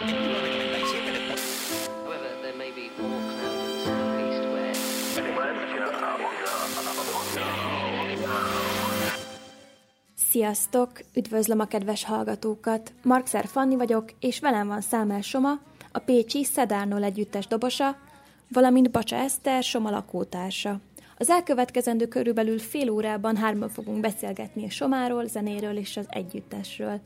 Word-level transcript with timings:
Sziasztok! 0.00 0.10
Üdvözlöm 11.14 11.60
a 11.60 11.64
kedves 11.64 12.04
hallgatókat! 12.04 12.92
Markszer 13.02 13.46
Fanni 13.46 13.76
vagyok, 13.76 14.04
és 14.20 14.40
velem 14.40 14.66
van 14.66 14.80
Számel 14.80 15.20
Soma, 15.20 15.58
a 15.92 15.98
Pécsi 15.98 16.44
Szedárnól 16.44 17.02
együttes 17.02 17.46
dobosa, 17.46 17.96
valamint 18.48 18.90
Bacsa 18.90 19.16
Eszter, 19.16 19.62
Soma 19.62 19.90
lakótársa. 19.90 20.80
Az 21.16 21.30
elkövetkezendő 21.30 22.08
körülbelül 22.08 22.58
fél 22.58 22.90
órában 22.90 23.36
hárman 23.36 23.68
fogunk 23.68 24.00
beszélgetni 24.00 24.64
a 24.64 24.70
Somáról, 24.70 25.26
zenéről 25.26 25.76
és 25.76 25.96
az 25.96 26.06
együttesről. 26.08 27.00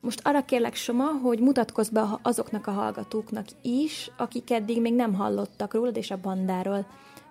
Most 0.00 0.20
arra 0.24 0.44
kérlek, 0.44 0.74
Soma, 0.74 1.04
hogy 1.04 1.40
mutatkozz 1.40 1.88
be 1.88 2.18
azoknak 2.22 2.66
a 2.66 2.70
hallgatóknak 2.70 3.46
is, 3.62 4.10
akik 4.16 4.50
eddig 4.50 4.80
még 4.80 4.94
nem 4.94 5.14
hallottak 5.14 5.74
rólad 5.74 5.96
és 5.96 6.10
a 6.10 6.20
bandáról. 6.20 6.86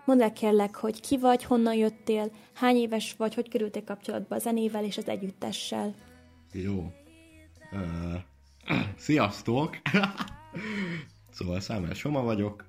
Mondd 0.05 0.21
el 0.21 0.34
kérlek, 0.34 0.76
hogy 0.76 1.02
ki 1.02 1.17
vagy, 1.17 1.43
honnan 1.43 1.76
jöttél, 1.76 2.31
hány 2.54 2.76
éves 2.76 3.16
vagy, 3.17 3.34
hogy 3.34 3.49
kerültél 3.49 3.84
kapcsolatba 3.84 4.35
a 4.35 4.40
zenével 4.40 4.84
és 4.84 4.98
az 4.98 5.07
együttessel. 5.07 5.93
Jó. 6.52 6.91
Uh, 7.71 8.79
sziasztok! 8.98 9.77
szóval 11.35 11.59
Számel 11.59 11.93
Soma 11.93 12.21
vagyok, 12.21 12.66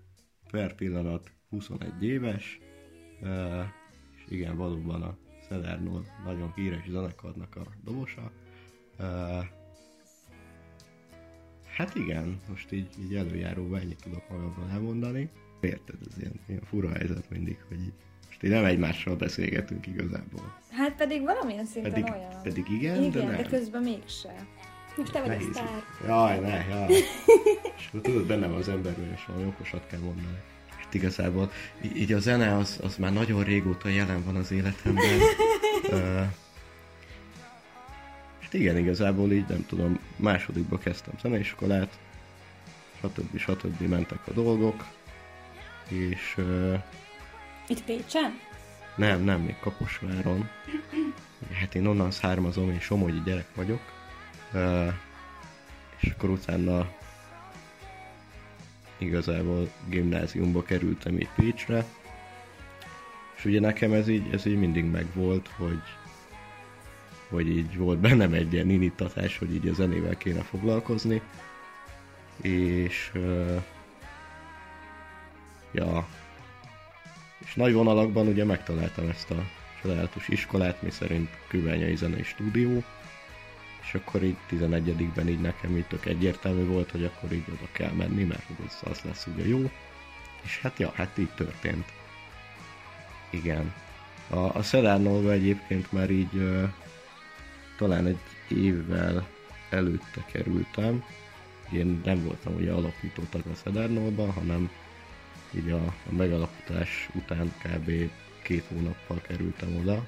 per 0.51 0.74
pillanat 0.74 1.30
21 1.49 2.02
éves, 2.02 2.59
uh, 3.21 3.65
és 4.16 4.24
igen, 4.29 4.57
valóban 4.57 5.02
a 5.02 5.16
Szedernól 5.49 6.05
nagyon 6.24 6.52
híres 6.55 6.88
zenekarnak 6.88 7.57
a 7.57 7.63
dobosa. 7.85 8.33
Uh, 8.99 9.45
hát 11.77 11.95
igen, 11.95 12.41
most 12.48 12.73
így, 12.73 12.89
így 13.05 13.15
előjáróban 13.15 13.80
ennyit 13.80 14.03
tudok 14.03 14.29
magamról 14.30 14.69
elmondani. 14.73 15.29
Érted, 15.60 15.96
ez 16.10 16.19
ilyen, 16.19 16.41
ilyen 16.49 16.63
fura 16.69 16.88
helyzet 16.93 17.30
mindig, 17.30 17.57
hogy 17.69 17.80
így 17.80 17.93
most 18.27 18.43
így 18.43 18.51
nem 18.51 18.65
egymással 18.65 19.16
beszélgetünk 19.16 19.87
igazából. 19.87 20.59
Hát 20.71 20.97
pedig 20.97 21.23
valamilyen 21.23 21.65
szinten 21.65 21.93
Pedig, 21.93 22.13
olyan. 22.13 22.43
pedig 22.43 22.66
igen, 22.71 23.01
de 23.01 23.07
igen, 23.07 23.27
nem. 23.27 23.37
de 23.37 23.43
közben 23.43 23.82
mégse. 23.82 24.47
Most 24.97 25.13
te 25.13 25.21
vagy 25.21 25.29
a 25.29 25.32
Nehéz. 25.32 25.49
sztár. 25.52 25.82
Jaj, 26.07 26.38
ne, 26.38 26.65
jaj. 26.69 26.93
És 27.79 27.87
akkor 27.88 28.01
tudod, 28.01 28.27
bennem 28.27 28.52
az 28.52 28.69
emberben, 28.69 29.13
és 29.15 29.24
valami 29.27 29.47
okosat 29.47 29.87
kell 29.87 30.01
mondani. 30.01 30.38
Hát 30.77 30.95
igazából 30.95 31.51
így 31.97 32.13
a 32.13 32.19
zene 32.19 32.57
az, 32.57 32.79
az 32.82 32.97
már 32.97 33.13
nagyon 33.13 33.45
régóta 33.45 33.88
jelen 33.88 34.24
van 34.24 34.37
az 34.37 34.52
életemben. 34.52 35.19
Ö, 35.91 36.21
Hát 38.47 38.55
igen, 38.55 38.77
igazából 38.77 39.33
így 39.33 39.47
nem 39.49 39.66
tudom, 39.66 39.99
másodikba 40.16 40.79
kezdtem 40.79 41.15
zeneiskolát, 41.23 41.99
stb. 42.99 43.38
stb. 43.38 43.80
mentek 43.80 44.19
a 44.27 44.30
dolgok, 44.33 44.87
és 45.88 46.35
ö, 46.37 46.75
Itt 47.69 47.83
Pécsen? 47.85 48.38
nem, 48.97 49.23
nem, 49.23 49.41
még 49.41 49.57
Kaposváron. 49.61 50.49
Hát 51.53 51.75
én 51.75 51.87
onnan 51.87 52.11
származom, 52.11 52.71
én 52.71 52.80
somogyi 52.80 53.23
gyerek 53.25 53.49
vagyok. 53.55 53.80
Uh, 54.53 54.93
és 56.01 56.10
akkor 56.10 56.31
utána 56.31 56.93
igazából 58.99 59.71
gimnáziumba 59.88 60.63
kerültem 60.63 61.19
így 61.19 61.29
Pécsre. 61.37 61.85
És 63.37 63.45
ugye 63.45 63.60
nekem 63.60 63.93
ez 63.93 64.09
így, 64.09 64.33
ez 64.33 64.47
így 64.47 64.59
mindig 64.59 64.84
megvolt, 64.84 65.49
hogy 65.56 65.83
hogy 67.28 67.49
így 67.49 67.77
volt 67.77 67.99
bennem 67.99 68.32
egy 68.32 68.53
ilyen 68.53 68.71
indítatás, 68.71 69.38
hogy 69.38 69.55
így 69.55 69.69
a 69.69 69.72
zenével 69.72 70.16
kéne 70.16 70.41
foglalkozni. 70.41 71.22
És 72.43 73.10
uh, 73.15 73.62
ja, 75.72 76.06
és 77.44 77.54
nagy 77.54 77.72
vonalakban 77.72 78.27
ugye 78.27 78.44
megtaláltam 78.44 79.09
ezt 79.09 79.31
a 79.31 79.44
csodálatos 79.82 80.28
iskolát, 80.28 80.82
mi 80.82 80.91
szerint 80.91 81.28
Küvenyai 81.48 81.97
Zenei 81.97 82.22
Stúdió, 82.22 82.82
és 83.82 83.94
akkor 83.94 84.22
így 84.22 84.37
11-ben 84.50 85.28
így 85.28 85.41
nekem 85.41 85.76
így 85.76 85.87
tök 85.87 86.06
egyértelmű 86.06 86.64
volt, 86.64 86.91
hogy 86.91 87.04
akkor 87.04 87.32
így 87.32 87.44
oda 87.48 87.69
kell 87.72 87.93
menni, 87.93 88.25
mert 88.25 88.44
az, 88.66 88.91
az 88.91 89.00
lesz 89.04 89.26
ugye 89.34 89.47
jó. 89.47 89.70
És 90.43 90.60
hát 90.60 90.78
ja, 90.78 90.93
hát 90.94 91.19
így 91.19 91.31
történt. 91.34 91.93
Igen. 93.31 93.72
A, 94.28 94.37
a 94.37 94.62
Szelárnolva 94.62 95.32
egyébként 95.32 95.93
már 95.93 96.10
így 96.10 96.64
talán 97.76 98.06
egy 98.06 98.19
évvel 98.48 99.26
előtte 99.70 100.25
kerültem. 100.32 101.04
Én 101.72 102.00
nem 102.04 102.25
voltam 102.25 102.54
ugye 102.54 102.72
alapító 102.72 103.22
tag 103.31 103.42
a 103.53 103.54
Szedárnolban, 103.54 104.32
hanem 104.32 104.70
így 105.54 105.70
a, 105.70 105.84
a 105.84 106.12
megalapítás 106.16 107.09
után 107.14 107.53
kb. 107.62 107.91
két 108.42 108.64
hónappal 108.69 109.20
kerültem 109.20 109.76
oda. 109.76 110.06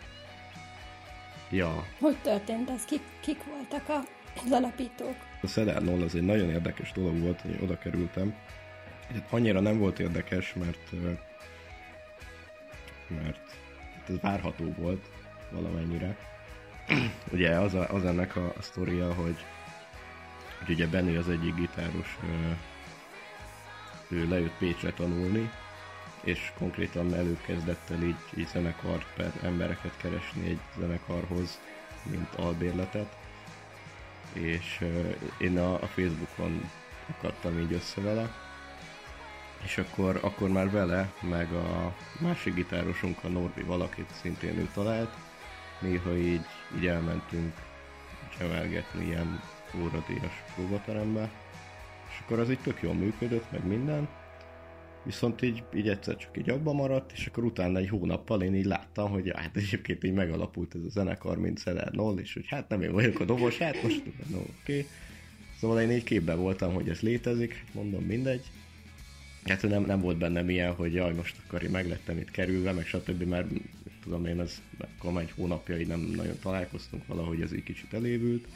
Ja, 1.50 1.86
Hogy 2.00 2.16
történt 2.16 2.70
ez? 2.70 2.84
Kik, 2.84 3.02
kik 3.20 3.44
voltak 3.44 3.88
a, 3.88 3.98
az 4.44 4.50
alapítók? 4.52 5.16
a 5.42 5.46
Szedárnol 5.46 6.02
az 6.02 6.14
egy 6.14 6.22
nagyon 6.22 6.50
érdekes 6.50 6.92
dolog 6.92 7.20
volt, 7.20 7.40
hogy 7.40 7.58
oda 7.62 7.78
kerültem. 7.78 8.34
Annyira 9.30 9.60
nem 9.60 9.78
volt 9.78 9.98
érdekes, 9.98 10.54
mert 10.54 10.90
mert 13.08 13.40
hát 13.94 14.08
ez 14.08 14.20
várható 14.20 14.74
volt 14.76 15.08
valamennyire. 15.50 16.16
ugye 17.32 17.50
az, 17.50 17.74
a, 17.74 17.88
az 17.88 18.04
ennek 18.04 18.36
a, 18.36 18.52
a 18.58 18.62
sztoria, 18.62 19.14
hogy, 19.14 19.44
hogy 20.58 20.74
ugye 20.74 20.86
Benny 20.86 21.16
az 21.16 21.28
egyik 21.28 21.54
gitáros 21.54 22.18
ő 24.08 24.28
lejött 24.28 24.58
Pécsre 24.58 24.92
tanulni, 24.92 25.50
és 26.20 26.52
konkrétan 26.58 27.14
előkezdett 27.14 27.90
el 27.90 28.02
így, 28.02 28.16
így 28.36 28.48
zenekart 28.48 29.06
per 29.16 29.32
embereket 29.42 29.96
keresni 29.96 30.48
egy 30.48 30.60
zenekarhoz, 30.78 31.60
mint 32.02 32.34
albérletet. 32.34 33.16
És 34.32 34.78
uh, 34.80 35.14
én 35.38 35.58
a, 35.58 35.74
a 35.74 35.86
Facebookon 35.86 36.70
akadtam 37.16 37.58
így 37.58 37.72
össze 37.72 38.00
vele, 38.00 38.30
és 39.64 39.78
akkor, 39.78 40.18
akkor 40.22 40.48
már 40.48 40.70
vele, 40.70 41.12
meg 41.20 41.52
a 41.52 41.94
másik 42.20 42.54
gitárosunk, 42.54 43.24
a 43.24 43.28
Norbi 43.28 43.62
valakit 43.62 44.10
szintén 44.20 44.58
ő 44.58 44.68
talált, 44.74 45.14
néha 45.80 46.16
így, 46.16 46.44
így 46.78 46.86
elmentünk 46.86 47.52
csemelgetni 48.38 49.04
ilyen 49.06 49.40
óradíjas 49.80 50.44
próbaterembe, 50.54 51.30
és 52.10 52.20
akkor 52.24 52.38
az 52.38 52.50
így 52.50 52.58
tök 52.58 52.82
jól 52.82 52.94
működött, 52.94 53.50
meg 53.50 53.66
minden, 53.66 54.08
viszont 55.02 55.42
így, 55.42 55.62
így 55.74 55.88
egyszer 55.88 56.16
csak 56.16 56.38
így 56.38 56.50
abba 56.50 56.72
maradt, 56.72 57.12
és 57.12 57.26
akkor 57.26 57.44
utána 57.44 57.78
egy 57.78 57.88
hónappal 57.88 58.42
én 58.42 58.54
így 58.54 58.64
láttam, 58.64 59.10
hogy 59.10 59.32
hát 59.36 59.56
egyébként 59.56 60.04
így 60.04 60.12
megalapult 60.12 60.74
ez 60.74 60.80
a 60.86 60.90
zenekar, 60.90 61.38
mint 61.38 61.58
Szeller 61.58 61.92
Noll, 61.92 62.18
és 62.18 62.32
hogy 62.32 62.46
hát 62.46 62.68
nem 62.68 62.82
én 62.82 62.92
vagyok 62.92 63.20
a 63.20 63.24
dobos, 63.24 63.58
hát 63.58 63.82
most 63.82 64.02
no, 64.30 64.36
oké. 64.36 64.50
Okay. 64.62 64.86
Szóval 65.60 65.80
én 65.80 65.90
így 65.90 66.04
képben 66.04 66.38
voltam, 66.38 66.72
hogy 66.72 66.88
ez 66.88 67.00
létezik, 67.00 67.64
mondom 67.72 68.02
mindegy. 68.02 68.44
Hát 69.44 69.62
nem, 69.62 69.84
nem 69.84 70.00
volt 70.00 70.18
bennem 70.18 70.50
ilyen, 70.50 70.74
hogy 70.74 70.94
jaj, 70.94 71.12
most 71.12 71.36
akkor 71.46 71.62
én 71.62 71.70
meglettem 71.70 72.18
itt 72.18 72.30
kerülve, 72.30 72.72
meg 72.72 72.86
stb. 72.86 73.22
Mert 73.22 73.46
tudom 74.08 74.26
én, 74.26 74.40
ez 74.40 74.62
akkor 74.78 75.12
már 75.12 75.22
egy 75.22 75.30
hónapja 75.30 75.78
így 75.78 75.86
nem 75.86 76.00
nagyon 76.00 76.38
találkoztunk, 76.42 77.06
valahogy 77.06 77.40
ez 77.40 77.52
így 77.52 77.62
kicsit 77.62 77.94
elévült. 77.94 78.48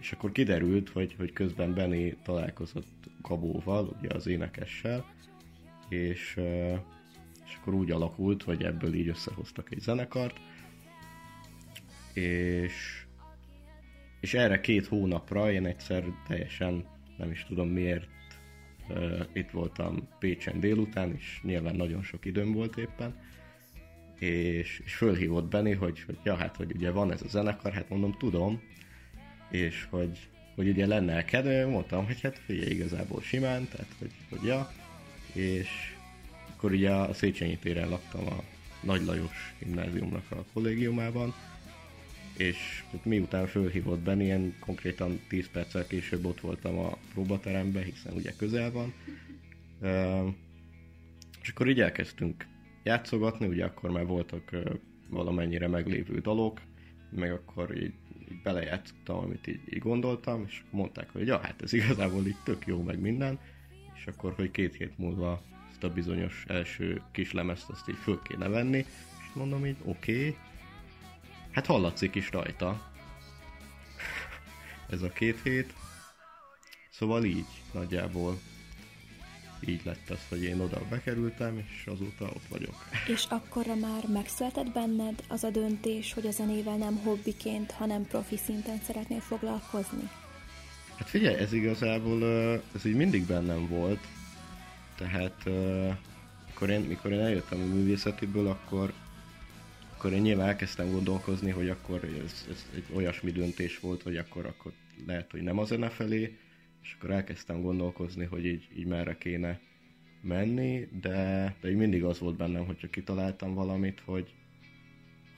És 0.00 0.12
akkor 0.12 0.32
kiderült, 0.32 0.88
hogy, 0.88 1.14
hogy 1.18 1.32
közben 1.32 1.74
Benny 1.74 2.16
találkozott 2.22 3.10
Gabóval, 3.22 3.96
ugye 3.98 4.14
az 4.14 4.26
énekessel, 4.26 5.04
és, 5.88 6.36
és 7.46 7.56
akkor 7.60 7.74
úgy 7.74 7.90
alakult, 7.90 8.42
hogy 8.42 8.62
ebből 8.62 8.94
így 8.94 9.08
összehoztak 9.08 9.72
egy 9.72 9.80
zenekart, 9.80 10.40
és, 12.12 13.04
és 14.20 14.34
erre 14.34 14.60
két 14.60 14.86
hónapra 14.86 15.52
én 15.52 15.66
egyszer 15.66 16.04
teljesen 16.26 16.84
nem 17.16 17.30
is 17.30 17.44
tudom 17.44 17.68
miért 17.68 18.08
itt 19.32 19.50
voltam 19.50 20.08
Pécsen 20.18 20.60
délután, 20.60 21.14
és 21.14 21.40
nyilván 21.42 21.76
nagyon 21.76 22.02
sok 22.02 22.24
időm 22.24 22.52
volt 22.52 22.76
éppen, 22.76 23.14
és, 24.18 24.82
és 24.84 24.94
fölhívott 24.94 25.48
Benny, 25.48 25.74
hogy, 25.74 26.02
hogy 26.06 26.18
ja, 26.22 26.36
hát, 26.36 26.56
hogy 26.56 26.72
ugye 26.74 26.90
van 26.90 27.12
ez 27.12 27.22
a 27.22 27.28
zenekar, 27.28 27.72
hát 27.72 27.88
mondom, 27.88 28.16
tudom, 28.18 28.62
és 29.50 29.86
hogy, 29.90 30.18
hogy 30.54 30.68
ugye 30.68 30.86
lenne 30.86 31.24
kedve, 31.24 31.66
mondtam, 31.66 32.06
hogy 32.06 32.20
hát 32.20 32.38
figyelj, 32.38 32.70
igazából 32.70 33.20
simán, 33.22 33.68
tehát 33.68 33.94
hogy, 33.98 34.10
hogy 34.28 34.42
ja, 34.44 34.72
és 35.32 35.68
akkor 36.56 36.72
ugye 36.72 36.90
a 36.90 37.14
Széchenyi 37.14 37.58
téren 37.58 37.88
laktam 37.88 38.26
a 38.26 38.42
Nagy 38.80 39.04
Lajos 39.04 39.54
gimnáziumnak 39.58 40.30
a 40.30 40.44
kollégiumában, 40.52 41.34
és 42.36 42.84
miután 43.02 43.46
fölhívott 43.46 43.98
Benni, 43.98 44.24
én 44.24 44.54
konkrétan 44.60 45.20
10 45.28 45.50
perccel 45.50 45.86
később 45.86 46.24
ott 46.24 46.40
voltam 46.40 46.78
a 46.78 46.96
próbateremben, 47.12 47.82
hiszen 47.82 48.12
ugye 48.12 48.32
közel 48.36 48.70
van, 48.70 48.94
és 51.42 51.48
akkor 51.48 51.68
így 51.68 51.80
elkezdtünk 51.80 52.46
játszogatni, 52.88 53.46
ugye 53.46 53.64
akkor 53.64 53.90
már 53.90 54.06
voltak 54.06 54.56
valamennyire 55.10 55.68
meglévő 55.68 56.18
dalok, 56.18 56.60
meg 57.10 57.32
akkor 57.32 57.82
így 57.82 57.92
így 58.30 58.42
belejátszottam, 58.42 59.18
amit 59.18 59.46
így, 59.46 59.60
így 59.70 59.78
gondoltam, 59.78 60.44
és 60.46 60.62
mondták, 60.70 61.10
hogy 61.12 61.26
ja, 61.26 61.38
hát 61.38 61.62
ez 61.62 61.72
igazából 61.72 62.26
így 62.26 62.36
tök 62.44 62.66
jó, 62.66 62.82
meg 62.82 63.00
minden, 63.00 63.38
és 63.94 64.06
akkor, 64.06 64.32
hogy 64.32 64.50
két 64.50 64.74
hét 64.74 64.98
múlva 64.98 65.42
ezt 65.70 65.84
a 65.84 65.92
bizonyos 65.92 66.44
első 66.48 67.02
kis 67.12 67.32
lemezt 67.32 67.68
azt 67.70 67.88
így 67.88 67.96
föl 67.96 68.22
kéne 68.22 68.48
venni, 68.48 68.78
és 69.18 69.34
mondom 69.34 69.66
így, 69.66 69.76
oké, 69.84 70.18
okay. 70.18 70.36
hát 71.50 71.66
hallatszik 71.66 72.14
is 72.14 72.30
rajta 72.30 72.92
ez 74.90 75.02
a 75.02 75.08
két 75.08 75.40
hét, 75.42 75.72
szóval 76.90 77.24
így 77.24 77.46
nagyjából 77.72 78.38
így 79.66 79.80
lett 79.84 80.10
az, 80.10 80.18
hogy 80.28 80.42
én 80.42 80.60
oda 80.60 80.82
bekerültem, 80.90 81.58
és 81.58 81.86
azóta 81.86 82.24
ott 82.24 82.46
vagyok. 82.48 82.74
És 83.06 83.24
akkorra 83.28 83.74
már 83.74 84.04
megszületett 84.12 84.72
benned 84.72 85.22
az 85.28 85.44
a 85.44 85.50
döntés, 85.50 86.12
hogy 86.12 86.26
a 86.26 86.30
zenével 86.30 86.76
nem 86.76 86.96
hobbiként, 86.96 87.70
hanem 87.70 88.06
profi 88.06 88.36
szinten 88.36 88.80
szeretnél 88.86 89.20
foglalkozni? 89.20 90.10
Hát 90.96 91.08
figyelj, 91.08 91.36
ez 91.36 91.52
igazából, 91.52 92.22
ez 92.74 92.84
így 92.84 92.96
mindig 92.96 93.26
bennem 93.26 93.68
volt, 93.68 94.00
tehát 94.96 95.44
mikor 96.46 96.70
én, 96.70 96.80
mikor 96.80 97.12
én 97.12 97.20
eljöttem 97.20 97.60
a 97.60 97.74
művészetiből, 97.74 98.48
akkor, 98.48 98.92
akkor 99.96 100.12
én 100.12 100.20
nyilván 100.20 100.48
elkezdtem 100.48 100.90
gondolkozni, 100.90 101.50
hogy 101.50 101.68
akkor 101.68 102.04
ez, 102.24 102.46
ez 102.50 102.66
egy 102.74 102.84
olyasmi 102.94 103.30
döntés 103.30 103.80
volt, 103.80 104.02
hogy 104.02 104.16
akkor, 104.16 104.46
akkor 104.46 104.72
lehet, 105.06 105.30
hogy 105.30 105.42
nem 105.42 105.58
a 105.58 105.64
zene 105.64 105.88
felé, 105.88 106.38
és 106.88 106.94
akkor 106.94 107.10
elkezdtem 107.10 107.62
gondolkozni, 107.62 108.24
hogy 108.24 108.44
így, 108.46 108.68
így 108.76 108.86
merre 108.86 109.18
kéne 109.18 109.60
menni, 110.22 110.88
de, 111.00 111.54
de 111.60 111.70
így 111.70 111.76
mindig 111.76 112.04
az 112.04 112.18
volt 112.18 112.36
bennem, 112.36 112.66
hogyha 112.66 112.88
kitaláltam 112.88 113.54
valamit, 113.54 114.00
hogy, 114.00 114.34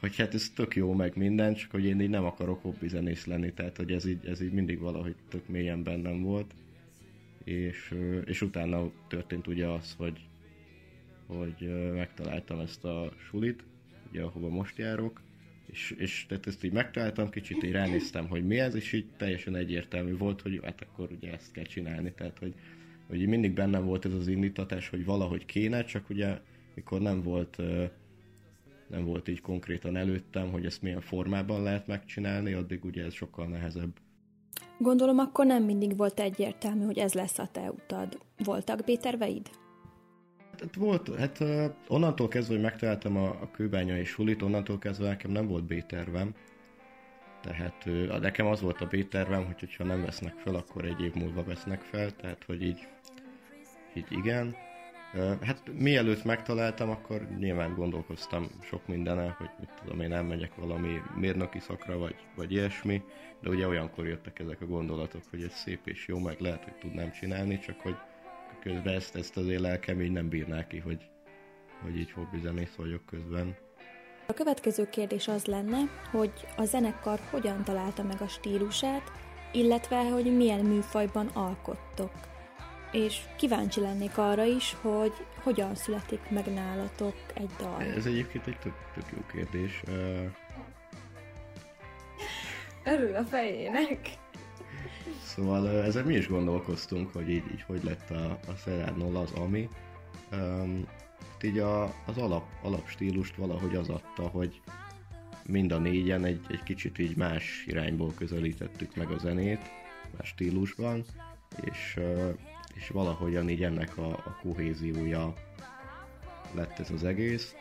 hogy 0.00 0.16
hát 0.16 0.34
ez 0.34 0.50
tök 0.50 0.76
jó 0.76 0.92
meg 0.92 1.16
minden, 1.16 1.54
csak 1.54 1.70
hogy 1.70 1.84
én 1.84 2.00
így 2.00 2.08
nem 2.08 2.24
akarok 2.24 2.62
hobbi 2.62 2.88
zenész 2.88 3.26
lenni, 3.26 3.52
tehát 3.52 3.76
hogy 3.76 3.92
ez 3.92 4.04
így, 4.04 4.26
ez 4.26 4.40
így 4.40 4.52
mindig 4.52 4.78
valahogy 4.78 5.14
tök 5.28 5.48
mélyen 5.48 5.82
bennem 5.82 6.22
volt. 6.22 6.54
És, 7.44 7.94
és 8.24 8.42
utána 8.42 8.90
történt 9.08 9.46
ugye 9.46 9.66
az, 9.66 9.94
hogy, 9.98 10.28
hogy 11.26 11.92
megtaláltam 11.92 12.60
ezt 12.60 12.84
a 12.84 13.12
sulit, 13.28 13.64
ugye 14.10 14.22
ahova 14.22 14.48
most 14.48 14.78
járok, 14.78 15.20
és, 15.70 15.94
és 15.98 16.26
tehát 16.28 16.46
ezt 16.46 16.64
így 16.64 16.72
megtaláltam, 16.72 17.30
kicsit 17.30 17.62
így 17.62 17.72
ránéztem, 17.72 18.28
hogy 18.28 18.46
mi 18.46 18.58
ez, 18.58 18.74
és 18.74 18.92
így 18.92 19.06
teljesen 19.16 19.56
egyértelmű 19.56 20.16
volt, 20.16 20.40
hogy 20.40 20.60
hát 20.62 20.80
akkor 20.80 21.08
ugye 21.12 21.32
ezt 21.32 21.52
kell 21.52 21.64
csinálni, 21.64 22.12
tehát 22.12 22.38
hogy, 22.38 22.54
hogy 23.08 23.26
mindig 23.26 23.52
bennem 23.52 23.84
volt 23.84 24.04
ez 24.04 24.12
az 24.12 24.26
indítatás, 24.26 24.88
hogy 24.88 25.04
valahogy 25.04 25.44
kéne, 25.44 25.84
csak 25.84 26.10
ugye 26.10 26.38
mikor 26.74 27.00
nem 27.00 27.22
volt 27.22 27.62
nem 28.90 29.04
volt 29.04 29.28
így 29.28 29.40
konkrétan 29.40 29.96
előttem, 29.96 30.50
hogy 30.50 30.64
ezt 30.64 30.82
milyen 30.82 31.00
formában 31.00 31.62
lehet 31.62 31.86
megcsinálni, 31.86 32.52
addig 32.52 32.84
ugye 32.84 33.04
ez 33.04 33.14
sokkal 33.14 33.46
nehezebb. 33.46 33.92
Gondolom 34.78 35.18
akkor 35.18 35.46
nem 35.46 35.64
mindig 35.64 35.96
volt 35.96 36.20
egyértelmű, 36.20 36.84
hogy 36.84 36.98
ez 36.98 37.12
lesz 37.12 37.38
a 37.38 37.46
te 37.52 37.70
utad. 37.70 38.18
Voltak 38.44 38.84
B-terveid? 38.84 39.59
Hát 40.60 40.74
volt, 40.74 41.16
hát 41.16 41.44
onnantól 41.88 42.28
kezdve, 42.28 42.54
hogy 42.54 42.62
megtaláltam 42.62 43.16
a, 43.16 43.28
a 43.28 43.50
kőbányai 43.50 44.04
sulit, 44.04 44.42
onnantól 44.42 44.78
kezdve 44.78 45.08
nekem 45.08 45.30
nem 45.30 45.46
volt 45.46 45.64
B-tervem. 45.64 46.34
Tehát 47.40 47.84
nekem 48.20 48.46
az 48.46 48.60
volt 48.60 48.80
a 48.80 48.86
B-tervem, 48.86 49.44
hogy 49.44 49.60
hogyha 49.60 49.84
nem 49.84 50.02
vesznek 50.02 50.34
fel, 50.36 50.54
akkor 50.54 50.84
egy 50.84 51.00
év 51.02 51.14
múlva 51.14 51.44
vesznek 51.44 51.80
fel, 51.80 52.16
tehát 52.16 52.44
hogy 52.46 52.62
így, 52.62 52.88
így 53.94 54.06
igen. 54.08 54.56
Hát 55.40 55.62
mielőtt 55.78 56.24
megtaláltam, 56.24 56.90
akkor 56.90 57.28
nyilván 57.38 57.74
gondolkoztam 57.74 58.50
sok 58.62 58.86
mindenen, 58.86 59.30
hogy 59.30 59.50
mit 59.58 59.70
tudom 59.82 60.00
én, 60.00 60.12
elmegyek 60.12 60.54
valami 60.54 61.00
mérnöki 61.14 61.58
szakra, 61.58 61.98
vagy, 61.98 62.14
vagy 62.36 62.52
ilyesmi, 62.52 63.02
de 63.40 63.48
ugye 63.48 63.66
olyankor 63.66 64.06
jöttek 64.06 64.38
ezek 64.38 64.60
a 64.60 64.66
gondolatok, 64.66 65.22
hogy 65.30 65.42
ez 65.42 65.52
szép 65.54 65.86
és 65.86 66.06
jó, 66.08 66.18
meg 66.18 66.40
lehet, 66.40 66.64
hogy 66.64 66.74
tudnám 66.74 67.10
csinálni, 67.12 67.58
csak 67.58 67.80
hogy 67.80 67.96
közben 68.60 68.94
ezt, 68.94 69.16
ezt 69.16 69.36
azért 69.36 69.60
lelkem 69.60 70.00
így 70.00 70.12
nem 70.12 70.28
bírná 70.28 70.66
ki, 70.66 70.78
hogy, 70.78 71.08
hogy 71.82 71.96
így 71.98 72.12
hobbizenész 72.12 72.74
vagyok 72.76 73.06
közben. 73.06 73.56
A 74.26 74.32
következő 74.32 74.88
kérdés 74.88 75.28
az 75.28 75.44
lenne, 75.44 75.78
hogy 76.10 76.32
a 76.56 76.64
zenekar 76.64 77.20
hogyan 77.30 77.64
találta 77.64 78.02
meg 78.02 78.20
a 78.20 78.28
stílusát, 78.28 79.12
illetve 79.52 80.10
hogy 80.10 80.36
milyen 80.36 80.64
műfajban 80.64 81.26
alkottok. 81.26 82.12
És 82.92 83.20
kíváncsi 83.36 83.80
lennék 83.80 84.18
arra 84.18 84.44
is, 84.44 84.76
hogy 84.80 85.12
hogyan 85.42 85.74
születik 85.74 86.28
meg 86.28 86.46
nálatok 86.54 87.14
egy 87.34 87.50
dal. 87.58 87.82
Ez 87.82 88.06
egyébként 88.06 88.46
egy 88.46 88.58
tök, 88.58 88.74
tök 88.94 89.04
jó 89.12 89.18
kérdés. 89.32 89.82
Örül 92.84 93.14
a 93.14 93.24
fejének. 93.24 93.98
Szóval 95.24 95.68
ezzel 95.68 96.04
mi 96.04 96.14
is 96.14 96.28
gondolkoztunk, 96.28 97.12
hogy 97.12 97.28
így, 97.28 97.44
így 97.52 97.62
hogy 97.62 97.84
lett 97.84 98.10
a, 98.10 98.38
a 98.48 98.54
Serrano 98.54 99.20
az 99.20 99.32
Ami. 99.32 99.68
Um, 100.32 100.86
így 101.42 101.58
a, 101.58 101.82
az 101.84 102.18
alap, 102.18 102.44
alapstílust 102.62 103.36
valahogy 103.36 103.74
az 103.74 103.88
adta, 103.88 104.22
hogy 104.22 104.60
mind 105.46 105.72
a 105.72 105.78
négyen 105.78 106.24
egy, 106.24 106.40
egy 106.48 106.62
kicsit 106.62 106.98
így 106.98 107.16
más 107.16 107.64
irányból 107.66 108.12
közelítettük 108.14 108.96
meg 108.96 109.10
a 109.10 109.18
zenét, 109.18 109.70
más 110.16 110.28
stílusban, 110.28 111.04
és, 111.64 111.98
és 112.74 112.88
valahogyan 112.88 113.48
így 113.48 113.62
ennek 113.62 113.98
a, 113.98 114.08
a 114.08 114.38
kohéziója 114.42 115.34
lett 116.54 116.78
ez 116.78 116.90
az 116.90 117.04
egész. 117.04 117.54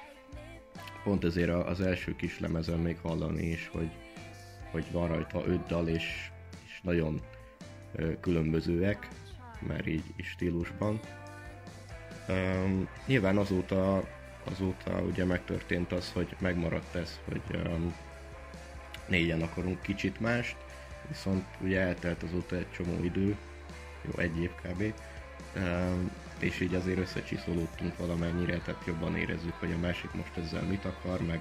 Pont 1.04 1.24
ezért 1.24 1.50
az 1.50 1.82
első 1.82 2.16
kis 2.16 2.40
lemezen 2.40 2.80
még 2.80 2.98
hallani 3.02 3.46
is, 3.46 3.68
hogy, 3.68 3.92
hogy 4.72 4.86
van 4.92 5.08
rajta 5.08 5.46
öt 5.46 5.66
dal, 5.66 5.88
és, 5.88 6.32
és 6.66 6.82
nagyon 6.84 7.22
különbözőek, 8.22 9.08
már 9.60 9.88
így 9.88 10.14
stílusban. 10.18 11.00
Um, 12.28 12.88
nyilván 13.06 13.38
azóta, 13.38 14.04
azóta 14.44 15.02
ugye 15.02 15.26
megtörtént 15.26 15.92
az, 15.92 16.12
hogy 16.12 16.36
megmaradt 16.40 16.96
ez, 16.96 17.20
hogy 17.26 17.42
um, 17.54 17.96
négyen 19.08 19.42
akarunk 19.42 19.82
kicsit 19.82 20.20
mást, 20.20 20.56
viszont 21.08 21.46
ugye 21.62 21.80
eltelt 21.80 22.24
azóta 22.24 22.56
egy 22.56 22.72
csomó 22.72 23.04
idő, 23.04 23.36
jó 24.02 24.20
egy 24.20 24.42
év 24.42 24.52
kb. 24.64 24.94
Um, 25.56 26.12
és 26.40 26.60
így 26.60 26.74
azért 26.74 27.00
összecsiszolódtunk 27.00 27.98
valamennyire, 27.98 28.58
tehát 28.58 28.86
jobban 28.86 29.18
érezzük, 29.18 29.54
hogy 29.60 29.72
a 29.72 29.78
másik 29.78 30.14
most 30.14 30.38
ezzel 30.38 30.64
mit 30.64 30.86
akar, 30.86 31.22
meg, 31.22 31.40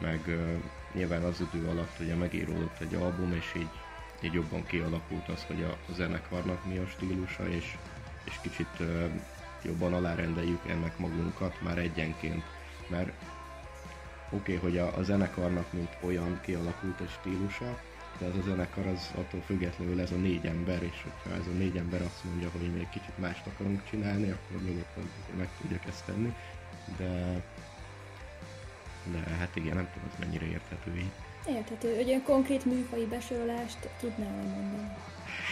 meg 0.00 0.20
uh, 0.26 0.62
nyilván 0.92 1.22
az 1.22 1.44
idő 1.52 1.66
alatt 1.66 2.00
ugye 2.00 2.14
megíródott 2.14 2.80
egy 2.80 2.94
album, 2.94 3.32
és 3.32 3.52
így 3.56 3.68
így 4.20 4.32
jobban 4.32 4.66
kialakult 4.66 5.28
az, 5.28 5.44
hogy 5.46 5.62
a 5.62 5.92
zenekarnak 5.92 6.64
mi 6.64 6.78
a 6.78 6.86
stílusa, 6.86 7.48
és, 7.48 7.76
és 8.24 8.38
kicsit 8.40 8.82
jobban 9.62 9.94
alárendeljük 9.94 10.68
ennek 10.68 10.98
magunkat 10.98 11.62
már 11.62 11.78
egyenként, 11.78 12.44
mert 12.88 13.12
oké, 14.30 14.56
okay, 14.56 14.70
hogy 14.70 14.78
a, 14.78 14.96
a 14.98 15.02
zenekarnak 15.02 15.72
mint 15.72 15.96
olyan 16.00 16.40
kialakult 16.42 17.00
egy 17.00 17.10
stílusa, 17.20 17.78
de 18.18 18.26
az 18.26 18.36
a 18.36 18.42
zenekar 18.42 18.86
az 18.86 19.10
attól 19.14 19.40
függetlenül 19.40 20.00
ez 20.00 20.10
a 20.10 20.16
négy 20.16 20.46
ember, 20.46 20.82
és 20.82 21.02
hogyha 21.02 21.38
ez 21.40 21.46
a 21.46 21.56
négy 21.58 21.76
ember 21.76 22.02
azt 22.02 22.24
mondja, 22.24 22.50
hogy 22.50 22.72
még 22.74 22.88
kicsit 22.88 23.18
mást 23.18 23.46
akarunk 23.46 23.84
csinálni, 23.90 24.30
akkor 24.30 24.62
nyugodtan 24.62 25.10
meg 25.36 25.48
tudjuk 25.60 25.86
ezt 25.86 26.04
tenni, 26.04 26.34
de 26.96 27.42
de 29.12 29.18
hát 29.18 29.56
igen, 29.56 29.76
nem 29.76 29.88
tudom, 29.92 30.08
ez 30.12 30.18
mennyire 30.18 30.46
érthető 30.46 30.96
így. 30.96 31.10
Érthető, 31.48 31.94
hogy 31.94 32.08
olyan 32.08 32.22
konkrét 32.22 32.64
műfai 32.64 33.04
besorolást 33.04 33.88
tudnál 34.00 34.32
mondani. 34.32 34.90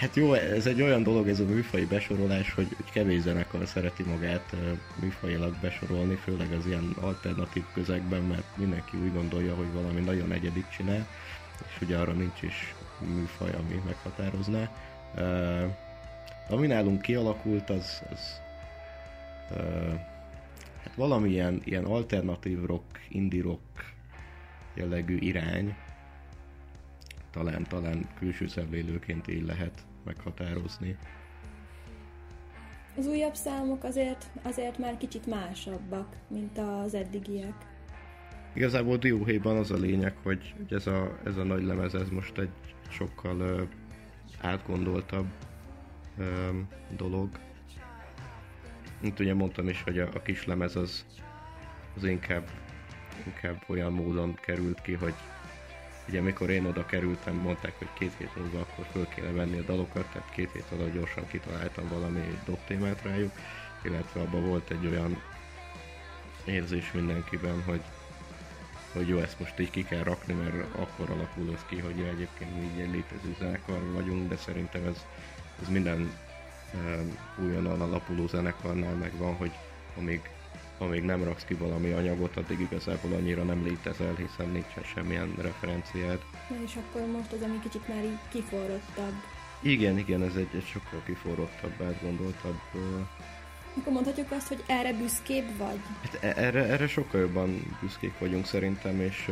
Hát 0.00 0.16
jó, 0.16 0.32
ez 0.32 0.66
egy 0.66 0.82
olyan 0.82 1.02
dolog 1.02 1.28
ez 1.28 1.40
a 1.40 1.44
műfai 1.44 1.84
besorolás, 1.84 2.52
hogy, 2.54 2.68
hogy 2.76 2.90
kevés 2.92 3.20
zenekar 3.20 3.66
szereti 3.66 4.02
magát 4.02 4.56
műfajilag 5.00 5.54
besorolni, 5.60 6.14
főleg 6.14 6.52
az 6.52 6.66
ilyen 6.66 6.96
alternatív 7.00 7.62
közegben, 7.74 8.22
mert 8.22 8.56
mindenki 8.56 8.96
úgy 8.96 9.12
gondolja, 9.12 9.54
hogy 9.54 9.72
valami 9.72 10.00
nagyon 10.00 10.32
egyedik 10.32 10.68
csinál, 10.68 11.06
és 11.66 11.80
ugye 11.80 11.96
arra 11.96 12.12
nincs 12.12 12.42
is 12.42 12.74
műfaj, 12.98 13.50
ami 13.50 13.82
meghatározná. 13.84 14.70
Ami 16.48 16.66
nálunk 16.66 17.02
kialakult, 17.02 17.70
az, 17.70 18.02
az 18.10 18.40
hát 20.84 20.94
valami 20.94 21.30
ilyen, 21.30 21.60
ilyen 21.64 21.84
alternatív 21.84 22.64
rock, 22.64 23.00
indie 23.08 23.42
rock 23.42 23.83
jellegű 24.74 25.16
irány, 25.16 25.76
talán, 27.30 27.64
talán 27.68 28.08
külső 28.18 28.46
szemlélőként 28.46 29.28
így 29.28 29.46
lehet 29.46 29.86
meghatározni. 30.04 30.96
Az 32.96 33.06
újabb 33.06 33.34
számok 33.34 33.84
azért, 33.84 34.30
azért 34.42 34.78
már 34.78 34.96
kicsit 34.96 35.26
másabbak, 35.26 36.16
mint 36.28 36.58
az 36.58 36.94
eddigiek. 36.94 37.54
Igazából 38.52 38.96
Dióhéjban 38.96 39.56
az 39.56 39.70
a 39.70 39.76
lényeg, 39.76 40.16
hogy, 40.22 40.54
hogy 40.56 40.72
ez, 40.72 40.86
a, 40.86 41.18
ez 41.24 41.36
a 41.36 41.44
nagy 41.44 41.62
lemez, 41.62 41.94
ez 41.94 42.08
most 42.08 42.38
egy 42.38 42.50
sokkal 42.88 43.40
ö, 43.40 43.62
átgondoltabb 44.40 45.26
ö, 46.18 46.50
dolog. 46.96 47.28
Mint 49.00 49.20
ugye 49.20 49.34
mondtam 49.34 49.68
is, 49.68 49.82
hogy 49.82 49.98
a, 49.98 50.08
a 50.14 50.22
kis 50.22 50.46
lemez 50.46 50.76
az, 50.76 51.06
az 51.96 52.04
inkább, 52.04 52.50
inkább 53.26 53.62
olyan 53.66 53.92
módon 53.92 54.34
került 54.40 54.82
ki, 54.82 54.92
hogy 54.92 55.14
ugye 56.08 56.20
mikor 56.20 56.50
én 56.50 56.64
oda 56.64 56.86
kerültem, 56.86 57.34
mondták, 57.34 57.78
hogy 57.78 57.88
két 57.98 58.12
hét 58.18 58.36
múlva 58.36 58.60
akkor 58.60 58.86
föl 58.92 59.08
kéne 59.08 59.30
venni 59.30 59.58
a 59.58 59.62
dalokat, 59.62 60.06
tehát 60.12 60.30
két 60.30 60.52
hét 60.52 60.66
alatt 60.72 60.92
gyorsan 60.92 61.26
kitaláltam 61.26 61.88
valami 61.88 62.38
dobtémát 62.44 63.02
rájuk, 63.02 63.32
illetve 63.82 64.20
abban 64.20 64.46
volt 64.46 64.70
egy 64.70 64.86
olyan 64.86 65.22
érzés 66.44 66.92
mindenkiben, 66.92 67.62
hogy 67.62 67.80
hogy 68.94 69.08
jó, 69.08 69.18
ezt 69.18 69.38
most 69.38 69.58
így 69.58 69.70
ki 69.70 69.84
kell 69.84 70.02
rakni, 70.02 70.34
mert 70.34 70.74
akkor 70.76 71.10
alakul 71.10 71.52
ez 71.54 71.64
ki, 71.66 71.78
hogy 71.78 72.00
egyébként 72.00 72.56
mi 72.56 72.62
így 72.62 72.80
egy 72.80 72.90
létező 72.90 73.36
zenekar 73.38 73.92
vagyunk, 73.92 74.28
de 74.28 74.36
szerintem 74.36 74.86
ez, 74.86 75.06
ez 75.62 75.68
minden 75.68 76.12
um, 76.74 77.18
újonnan 77.44 77.80
alapuló 77.80 78.26
zenekarnál 78.26 78.94
megvan, 78.94 79.34
hogy 79.34 79.52
amíg, 79.96 80.20
amíg 80.78 81.02
nem 81.02 81.24
raksz 81.24 81.44
ki 81.44 81.54
valami 81.54 81.90
anyagot, 81.90 82.36
addig 82.36 82.60
igazából 82.60 83.12
annyira 83.12 83.42
nem 83.42 83.64
létezel, 83.64 84.14
hiszen 84.14 84.48
nincsen 84.48 84.82
semmilyen 84.94 85.34
referenciád. 85.38 86.24
Na 86.48 86.56
és 86.64 86.76
akkor 86.76 87.06
most 87.06 87.32
az, 87.32 87.42
ami 87.42 87.58
kicsit 87.62 87.88
már 87.88 88.04
így 88.04 88.18
kiforrottabb. 88.28 89.14
Igen, 89.60 89.98
igen, 89.98 90.22
ez 90.22 90.34
egy, 90.36 90.48
egy 90.54 90.66
sokkal 90.66 91.02
kiforrottabb, 91.04 91.82
átgondoltabb 91.82 92.60
akkor 93.78 93.92
mondhatjuk 93.92 94.30
azt, 94.30 94.48
hogy 94.48 94.62
erre 94.66 94.92
büszkébb 94.92 95.56
vagy? 95.56 95.78
Hát 96.02 96.18
e- 96.22 96.42
erre, 96.42 96.64
erre 96.64 96.88
sokkal 96.88 97.20
jobban 97.20 97.76
büszkék 97.80 98.18
vagyunk 98.18 98.46
szerintem, 98.46 99.00
és 99.00 99.30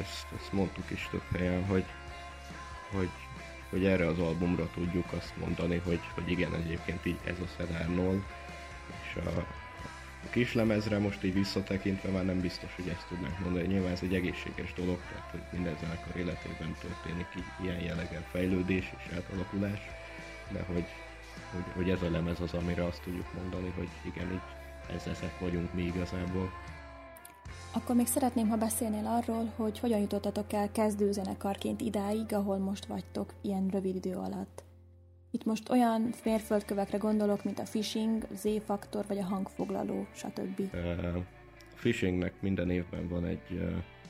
ezt, 0.00 0.26
ezt 0.40 0.52
mondtuk 0.52 0.90
is 0.90 1.08
több 1.10 1.36
helyen, 1.38 1.64
hogy, 1.64 1.84
hogy, 2.92 3.10
hogy 3.70 3.84
erre 3.84 4.06
az 4.06 4.18
albumra 4.18 4.68
tudjuk 4.74 5.12
azt 5.12 5.36
mondani, 5.36 5.80
hogy, 5.84 6.00
hogy 6.14 6.30
igen, 6.30 6.54
egyébként 6.54 7.06
így 7.06 7.18
ez 7.24 7.36
a 7.40 7.46
Szenárnól, 7.56 8.24
és 9.02 9.16
a, 9.16 9.46
a 10.26 10.30
kis 10.30 10.54
lemezre 10.54 10.98
most 10.98 11.24
így 11.24 11.34
visszatekintve 11.34 12.10
már 12.10 12.24
nem 12.24 12.40
biztos, 12.40 12.74
hogy 12.74 12.88
ezt 12.88 13.06
tudnánk 13.08 13.38
mondani. 13.38 13.66
Nyilván 13.66 13.92
ez 13.92 14.02
egy 14.02 14.14
egészséges 14.14 14.72
dolog, 14.72 14.98
tehát 15.08 15.30
hogy 15.30 15.40
minden 15.52 15.76
zenekar 15.80 16.16
életében 16.16 16.76
történik 16.80 17.26
ilyen 17.62 17.80
jellegen 17.80 18.24
fejlődés 18.30 18.92
és 18.98 19.14
átalakulás, 19.16 19.80
de 20.52 20.62
hogy, 20.62 20.84
hogy, 21.52 21.72
hogy 21.74 21.90
ez 21.90 22.02
a 22.02 22.10
lemez 22.10 22.40
az, 22.40 22.54
amire 22.54 22.84
azt 22.84 23.02
tudjuk 23.02 23.32
mondani, 23.34 23.72
hogy 23.76 23.88
igen, 24.02 24.32
így 24.32 24.40
ez, 24.94 25.06
ezek 25.06 25.38
vagyunk 25.38 25.74
mi 25.74 25.82
igazából. 25.82 26.52
Akkor 27.72 27.96
még 27.96 28.06
szeretném, 28.06 28.48
ha 28.48 28.56
beszélnél 28.56 29.06
arról, 29.06 29.52
hogy 29.56 29.78
hogyan 29.78 30.00
jutottatok 30.00 30.52
el 30.52 30.70
kezdőzenekarként 30.72 31.80
idáig, 31.80 32.32
ahol 32.32 32.58
most 32.58 32.84
vagytok 32.84 33.32
ilyen 33.40 33.68
rövid 33.68 33.94
idő 33.94 34.14
alatt. 34.14 34.62
Itt 35.34 35.44
most 35.44 35.68
olyan 35.68 36.12
mérföldkövekre 36.24 36.98
gondolok, 36.98 37.44
mint 37.44 37.58
a 37.58 37.62
phishing, 37.62 38.26
Z-faktor 38.34 39.04
vagy 39.08 39.18
a 39.18 39.24
hangfoglaló, 39.24 40.06
stb. 40.14 40.74
A 40.74 41.76
phishingnek 41.76 42.32
minden 42.40 42.70
évben 42.70 43.08
van 43.08 43.24
egy 43.24 43.60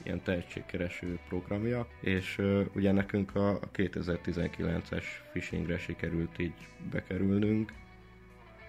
ilyen 0.02 0.22
tehetségkereső 0.22 1.18
programja, 1.28 1.86
és 2.00 2.40
ugye 2.74 2.92
nekünk 2.92 3.34
a 3.34 3.60
2019-es 3.74 5.04
phishingre 5.30 5.78
sikerült 5.78 6.38
így 6.38 6.68
bekerülnünk. 6.90 7.72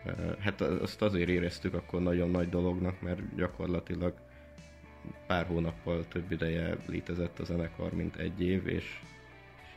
Uh, 0.06 0.38
hát 0.40 0.62
azt 0.62 1.02
azért 1.02 1.30
éreztük 1.30 1.74
akkor 1.74 2.02
nagyon 2.02 2.30
nagy 2.30 2.50
dolognak, 2.50 3.02
mert 3.02 3.36
gyakorlatilag 3.36 4.14
pár 5.28 5.46
hónappal 5.46 6.08
több 6.08 6.32
ideje 6.32 6.78
létezett 6.88 7.40
a 7.40 7.44
zenekar, 7.44 7.94
mint 7.94 8.16
egy 8.16 8.42
év, 8.42 8.68
és, 8.68 9.02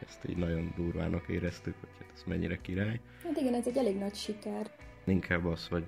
és 0.01 0.07
ezt 0.07 0.29
így 0.29 0.37
nagyon 0.37 0.73
durvának 0.77 1.29
éreztük, 1.29 1.75
hogy 1.81 1.89
hát 1.99 2.11
ez 2.15 2.23
mennyire 2.27 2.61
király. 2.61 3.01
Hát 3.23 3.37
igen, 3.37 3.55
ez 3.55 3.67
egy 3.67 3.77
elég 3.77 3.99
nagy 3.99 4.15
siker. 4.15 4.71
Inkább 5.05 5.45
az, 5.45 5.69
hogy 5.69 5.85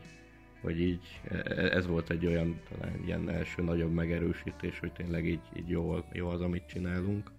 hogy 0.61 0.81
így 0.81 1.21
ez 1.55 1.87
volt 1.87 2.11
egy 2.11 2.27
olyan 2.27 2.61
talán 2.69 3.05
ilyen 3.05 3.29
első 3.31 3.63
nagyobb 3.63 3.93
megerősítés, 3.93 4.79
hogy 4.79 4.93
tényleg 4.93 5.27
így, 5.27 5.41
így 5.57 5.69
jó, 5.69 6.05
jó 6.13 6.29
az, 6.29 6.41
amit 6.41 6.67
csinálunk. 6.67 7.31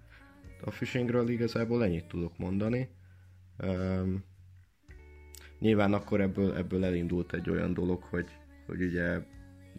A 0.61 0.69
phishingről 0.69 1.29
igazából 1.29 1.83
ennyit 1.83 2.05
tudok 2.05 2.37
mondani. 2.37 2.89
Um, 3.63 4.23
nyilván 5.59 5.93
akkor 5.93 6.21
ebből, 6.21 6.55
ebből 6.55 6.85
elindult 6.85 7.33
egy 7.33 7.49
olyan 7.49 7.73
dolog, 7.73 8.03
hogy, 8.03 8.29
hogy 8.65 8.81
ugye 8.81 9.19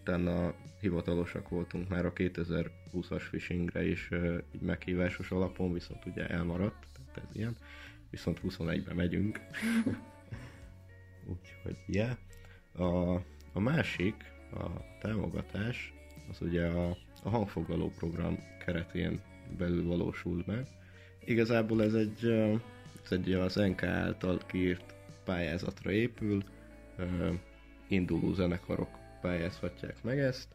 utána 0.00 0.54
hivatalosak 0.80 1.48
voltunk 1.48 1.88
már 1.88 2.06
a 2.06 2.12
2020-as 2.12 3.22
phishingre 3.30 3.88
is 3.88 4.10
így 4.54 4.60
meghívásos 4.60 5.30
alapon, 5.30 5.72
viszont 5.72 6.06
ugye 6.06 6.26
elmaradt, 6.26 6.86
tehát 6.92 7.28
ez 7.30 7.36
ilyen. 7.36 7.56
Viszont 8.10 8.40
21-ben 8.44 8.96
megyünk. 8.96 9.40
Úgyhogy, 11.32 11.76
yeah. 11.86 12.16
A, 12.72 13.14
a 13.52 13.60
másik, 13.60 14.14
a 14.52 14.66
támogatás, 15.00 15.94
az 16.30 16.40
ugye 16.40 16.66
a, 16.66 16.96
a 17.22 17.28
hangfoglaló 17.28 17.92
program 17.98 18.38
keretén 18.64 19.20
belül 19.58 19.86
valósul 19.86 20.42
meg. 20.46 20.66
Igazából 21.24 21.82
ez 21.82 21.94
egy, 21.94 22.24
ez 23.04 23.12
egy 23.12 23.32
az 23.32 23.54
NK 23.54 23.82
által 23.82 24.38
kiírt 24.46 24.94
pályázatra 25.24 25.90
épül, 25.90 26.42
induló 27.88 28.32
zenekarok 28.32 28.99
pályázhatják 29.20 30.02
meg 30.02 30.18
ezt. 30.18 30.48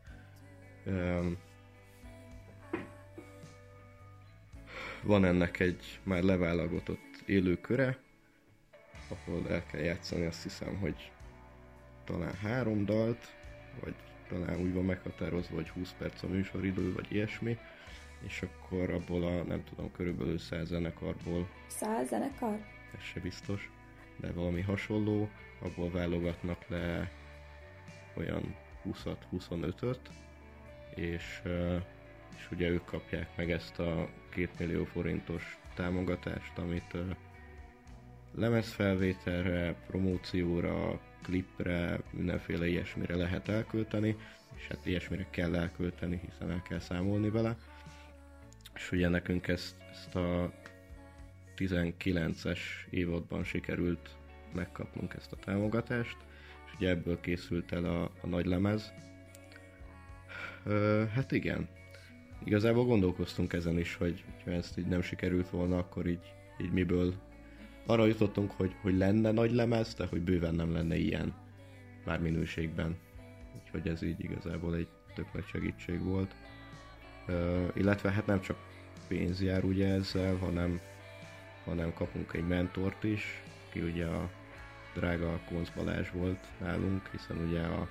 Van 5.04 5.26
ennek 5.26 5.60
egy 5.60 6.00
már 6.04 6.22
leválogatott 6.24 7.24
élőköre, 7.26 7.98
ahol 9.08 9.50
el 9.50 9.66
kell 9.66 9.82
játszani 9.82 10.26
azt 10.26 10.44
hiszem, 10.44 10.78
hogy 10.78 11.12
talán 12.04 12.34
három 12.34 12.86
dalt, 12.86 13.36
vagy 13.84 13.96
talán 14.28 14.60
úgy 14.60 14.74
van 14.74 14.86
meghatározva, 14.86 15.56
hogy 15.56 15.70
20 15.70 15.96
perc 15.98 16.24
a 16.24 16.28
műsoridő, 16.28 16.94
vagy 16.94 17.12
ilyesmi, 17.12 17.58
és 18.26 18.42
akkor 18.42 18.90
abból 18.90 19.24
a, 19.24 19.44
nem 19.44 19.64
tudom, 19.64 19.92
körülbelül 19.92 20.38
100 20.38 20.68
zenekarból... 20.68 21.50
100 21.68 22.08
zenekar? 22.08 22.60
Ez 22.98 23.02
se 23.02 23.20
biztos, 23.20 23.70
de 24.16 24.32
valami 24.32 24.62
hasonló, 24.62 25.30
abból 25.62 25.92
válogatnak 25.92 26.68
le 26.68 27.12
olyan 28.18 28.56
20-25-öt, 28.86 30.00
és, 30.96 31.42
és 32.38 32.52
ugye 32.52 32.68
ők 32.70 32.86
kapják 32.86 33.36
meg 33.36 33.52
ezt 33.52 33.80
a 33.80 34.10
2 34.30 34.50
millió 34.60 34.84
forintos 34.84 35.58
támogatást, 35.76 36.58
amit 36.58 36.98
lemezfelvételre, 38.36 39.76
promócióra, 39.88 41.00
klipre, 41.22 42.00
mindenféle 42.12 42.68
ilyesmire 42.68 43.16
lehet 43.16 43.50
elkölteni, 43.50 44.16
és 44.56 44.68
hát 44.68 44.86
ilyesmire 44.86 45.28
kell 45.30 45.56
elkölteni, 45.56 46.22
hiszen 46.30 46.52
el 46.52 46.62
kell 46.62 46.80
számolni 46.80 47.30
vele. 47.30 47.58
És 48.76 48.92
ugye 48.92 49.08
nekünk 49.08 49.48
ezt, 49.48 49.76
ezt 49.92 50.16
a 50.16 50.54
19-es 51.58 52.60
évadban 52.90 53.44
sikerült 53.44 54.10
megkapnunk 54.54 55.14
ezt 55.14 55.32
a 55.32 55.36
támogatást, 55.36 56.18
ugye 56.76 56.90
ebből 56.90 57.20
készült 57.20 57.72
el 57.72 57.86
a, 57.86 58.04
a 58.22 58.28
nagy 58.28 58.46
lemez. 58.46 58.94
Ö, 60.64 61.04
hát 61.14 61.32
igen, 61.32 61.68
igazából 62.44 62.86
gondolkoztunk 62.86 63.54
ezen 63.54 63.80
is, 63.80 63.96
hogy 63.96 64.24
ha 64.44 64.52
ezt 64.52 64.78
így 64.78 64.88
nem 64.88 65.02
sikerült 65.02 65.50
volna, 65.50 65.78
akkor 65.78 66.08
így, 66.08 66.34
így 66.62 66.72
miből 66.72 67.14
arra 67.86 68.06
jutottunk, 68.06 68.52
hogy, 68.52 68.76
hogy 68.82 68.98
lenne 68.98 69.32
nagy 69.32 69.52
lemez, 69.52 69.94
de 69.94 70.06
hogy 70.06 70.22
bőven 70.22 70.56
nem 70.56 70.74
lenne 70.74 70.96
ilyen 70.96 71.34
már 72.06 72.20
minőségben. 72.20 72.98
Úgyhogy 73.62 73.88
ez 73.88 74.02
így 74.02 74.24
igazából 74.24 74.76
egy 74.76 74.88
tök 75.16 75.34
nagy 75.34 75.46
segítség 75.46 76.04
volt. 76.04 76.36
Uh, 77.28 77.68
illetve 77.74 78.12
hát 78.12 78.26
nem 78.26 78.42
csak 78.42 78.58
pénz 79.08 79.42
jár 79.42 79.64
ugye 79.64 79.88
ezzel, 79.88 80.36
hanem, 80.36 80.80
hanem 81.66 81.94
kapunk 81.94 82.34
egy 82.34 82.48
mentort 82.48 83.04
is, 83.04 83.42
ki 83.72 83.82
ugye 83.82 84.06
a 84.06 84.30
drága 84.96 85.40
Konz 85.50 85.70
Balázs 85.70 86.08
volt 86.14 86.46
nálunk, 86.58 87.10
hiszen 87.12 87.38
ugye 87.48 87.62
a, 87.62 87.88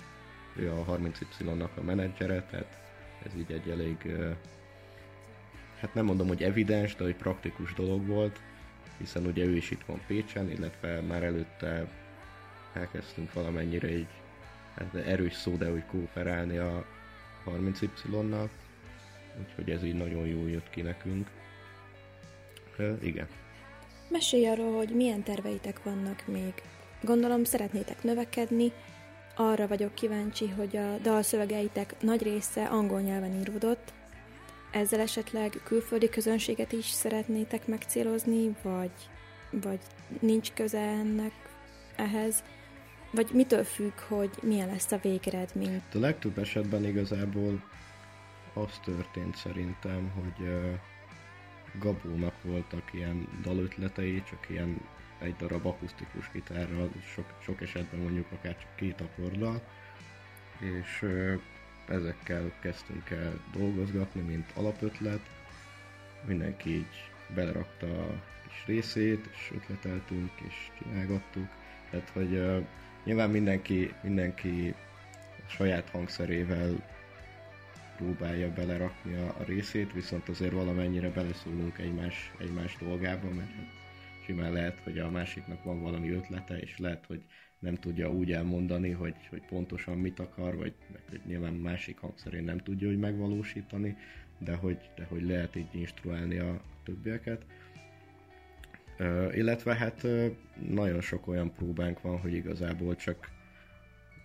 ő 0.56 0.70
a 0.70 0.84
30Y-nak 0.84 1.74
a 1.76 1.82
menedzsere, 1.82 2.42
tehát 2.42 2.78
ez 3.26 3.34
így 3.36 3.52
egy 3.52 3.70
elég, 3.70 3.96
hát 5.80 5.94
nem 5.94 6.04
mondom, 6.04 6.26
hogy 6.26 6.42
evidens, 6.42 6.94
de 6.94 7.04
hogy 7.04 7.16
praktikus 7.16 7.74
dolog 7.74 8.06
volt, 8.06 8.40
hiszen 8.98 9.26
ugye 9.26 9.44
ő 9.44 9.56
is 9.56 9.70
itt 9.70 9.84
van 9.86 10.00
Pécsen, 10.06 10.50
illetve 10.50 11.00
már 11.00 11.22
előtte 11.22 11.88
elkezdtünk 12.72 13.32
valamennyire 13.32 13.96
így 13.96 14.08
hát 14.74 14.94
erős 14.94 15.34
szó, 15.34 15.56
de 15.56 15.72
úgy 15.72 15.86
kooperálni 15.86 16.56
a 16.56 16.84
30Y-nal, 17.46 18.48
úgyhogy 19.40 19.70
ez 19.70 19.84
így 19.84 19.94
nagyon 19.94 20.26
jó 20.26 20.46
jött 20.46 20.70
ki 20.70 20.80
nekünk. 20.80 21.30
E, 22.78 22.96
igen. 23.02 23.28
Mesélj 24.08 24.46
arról, 24.46 24.76
hogy 24.76 24.88
milyen 24.88 25.22
terveitek 25.22 25.82
vannak 25.82 26.26
még. 26.26 26.52
Gondolom 27.04 27.44
szeretnétek 27.44 28.02
növekedni, 28.02 28.72
arra 29.36 29.66
vagyok 29.66 29.94
kíváncsi, 29.94 30.48
hogy 30.48 30.76
a 30.76 30.98
dalszövegeitek 31.02 31.94
nagy 32.00 32.22
része 32.22 32.64
angol 32.64 33.00
nyelven 33.00 33.40
íródott, 33.40 33.92
ezzel 34.72 35.00
esetleg 35.00 35.60
külföldi 35.64 36.08
közönséget 36.08 36.72
is 36.72 36.84
szeretnétek 36.84 37.66
megcélozni, 37.66 38.56
vagy, 38.62 38.90
vagy 39.50 39.78
nincs 40.20 40.52
köze 40.52 40.78
ennek 40.78 41.32
ehhez? 41.96 42.42
Vagy 43.10 43.30
mitől 43.32 43.64
függ, 43.64 43.98
hogy 44.08 44.30
milyen 44.42 44.68
lesz 44.68 44.92
a 44.92 44.98
végeredmény? 45.02 45.82
A 45.94 45.98
legtöbb 45.98 46.38
esetben 46.38 46.84
igazából 46.84 47.62
az 48.54 48.80
történt 48.84 49.36
szerintem, 49.36 50.12
hogy 50.14 50.46
uh, 50.46 50.72
Gabónak 51.80 52.42
voltak 52.42 52.92
ilyen 52.92 53.28
dalötletei, 53.42 54.22
csak 54.28 54.46
ilyen 54.50 54.80
egy 55.24 55.36
darab 55.36 55.66
akusztikus 55.66 56.30
gitárral, 56.32 56.90
sok, 57.14 57.26
sok 57.42 57.60
esetben 57.60 58.00
mondjuk 58.00 58.26
akár 58.32 58.56
csak 58.56 58.76
két 58.76 59.00
akkorddal, 59.00 59.62
és 60.58 61.06
ezekkel 61.88 62.52
kezdtünk 62.60 63.10
el 63.10 63.40
dolgozgatni, 63.52 64.20
mint 64.20 64.52
alapötlet. 64.54 65.20
Mindenki 66.26 66.70
így 66.70 67.10
belerakta 67.34 67.86
a 67.86 68.22
kis 68.48 68.64
részét, 68.66 69.28
és 69.32 69.50
ötleteltünk, 69.54 70.30
és 70.48 70.54
csinálgattuk. 70.78 71.48
Tehát, 71.90 72.10
hogy 72.10 72.62
nyilván 73.04 73.30
mindenki, 73.30 73.94
mindenki 74.02 74.74
a 75.46 75.50
saját 75.50 75.90
hangszerével 75.90 76.92
próbálja 77.96 78.52
belerakni 78.52 79.14
a, 79.14 79.34
a 79.38 79.44
részét, 79.44 79.92
viszont 79.92 80.28
azért 80.28 80.52
valamennyire 80.52 81.10
beleszólunk 81.10 81.78
egymás, 81.78 82.32
egymás 82.38 82.76
dolgába, 82.80 83.28
mert 83.30 83.54
hát 83.56 83.83
simán 84.24 84.52
lehet, 84.52 84.78
hogy 84.78 84.98
a 84.98 85.10
másiknak 85.10 85.64
van 85.64 85.82
valami 85.82 86.10
ötlete, 86.10 86.58
és 86.58 86.78
lehet, 86.78 87.06
hogy 87.06 87.22
nem 87.58 87.74
tudja 87.74 88.10
úgy 88.12 88.32
elmondani, 88.32 88.90
hogy, 88.90 89.14
hogy 89.30 89.42
pontosan 89.48 89.98
mit 89.98 90.18
akar, 90.18 90.56
vagy 90.56 90.74
hogy 91.08 91.20
nyilván 91.26 91.54
másik 91.54 91.98
hangszerén 91.98 92.44
nem 92.44 92.58
tudja, 92.58 92.88
hogy 92.88 92.98
megvalósítani, 92.98 93.96
de 94.38 94.54
hogy, 94.54 94.78
de 94.96 95.04
hogy 95.04 95.22
lehet 95.22 95.56
így 95.56 95.68
instruálni 95.70 96.38
a 96.38 96.60
többieket. 96.84 97.44
Uh, 98.98 99.36
illetve 99.36 99.74
hát 99.74 100.02
uh, 100.02 100.26
nagyon 100.68 101.00
sok 101.00 101.26
olyan 101.26 101.52
próbánk 101.52 102.00
van, 102.00 102.20
hogy 102.20 102.32
igazából 102.32 102.96
csak, 102.96 103.30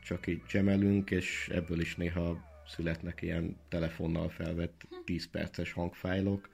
csak 0.04 0.28
így 0.28 0.44
csemelünk, 0.46 1.12
és 1.12 1.50
ebből 1.54 1.80
is 1.80 1.96
néha 1.96 2.38
születnek 2.68 3.22
ilyen 3.22 3.58
telefonnal 3.70 4.30
felvett 4.30 4.88
10 5.06 5.30
perces 5.30 5.72
hangfájlok. 5.72 6.50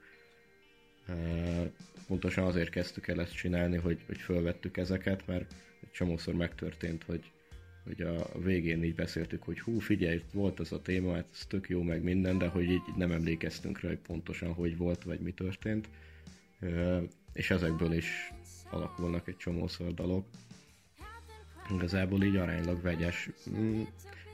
Pontosan 2.06 2.44
azért 2.44 2.70
kezdtük 2.70 3.08
el 3.08 3.20
ezt 3.20 3.34
csinálni, 3.34 3.76
hogy, 3.76 4.02
hogy 4.06 4.18
fölvettük 4.18 4.76
ezeket, 4.76 5.26
mert 5.26 5.54
egy 5.82 5.90
csomószor 5.90 6.34
megtörtént, 6.34 7.04
hogy, 7.04 7.30
hogy 7.84 8.00
a 8.00 8.38
végén 8.38 8.84
így 8.84 8.94
beszéltük, 8.94 9.42
hogy 9.42 9.60
hú, 9.60 9.78
figyelj, 9.78 10.22
volt 10.32 10.60
az 10.60 10.72
a 10.72 10.82
téma, 10.82 11.14
hát 11.14 11.26
ez 11.32 11.46
tök 11.46 11.68
jó, 11.68 11.82
meg 11.82 12.02
minden, 12.02 12.38
de 12.38 12.48
hogy 12.48 12.70
így 12.70 12.82
nem 12.96 13.12
emlékeztünk 13.12 13.80
rá, 13.80 13.88
hogy 13.88 13.98
pontosan 13.98 14.52
hogy 14.52 14.76
volt, 14.76 15.02
vagy 15.02 15.20
mi 15.20 15.32
történt. 15.32 15.88
És 17.32 17.50
ezekből 17.50 17.92
is 17.92 18.32
alakulnak 18.70 19.28
egy 19.28 19.36
csomószor 19.36 19.94
dalok. 19.94 20.26
Igazából 21.74 22.22
így 22.22 22.36
aránylag 22.36 22.82
vegyes. 22.82 23.30
Mm, 23.50 23.82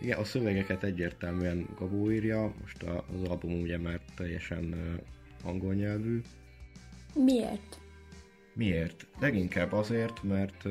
igen, 0.00 0.18
a 0.18 0.24
szövegeket 0.24 0.82
egyértelműen 0.82 1.68
Gabó 1.78 2.10
írja, 2.10 2.54
most 2.60 2.82
az 2.82 3.28
album 3.28 3.60
ugye 3.60 3.78
már 3.78 4.00
teljesen 4.16 4.98
angol 5.42 5.74
nyelvű. 5.74 6.20
Miért? 7.14 7.80
Miért? 8.54 9.06
Leginkább 9.18 9.72
azért, 9.72 10.22
mert 10.22 10.64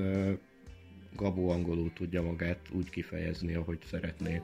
Gabó 1.15 1.49
angolul 1.49 1.93
tudja 1.93 2.21
magát 2.21 2.59
úgy 2.73 2.89
kifejezni, 2.89 3.53
ahogy 3.53 3.79
szeretné. 3.89 4.41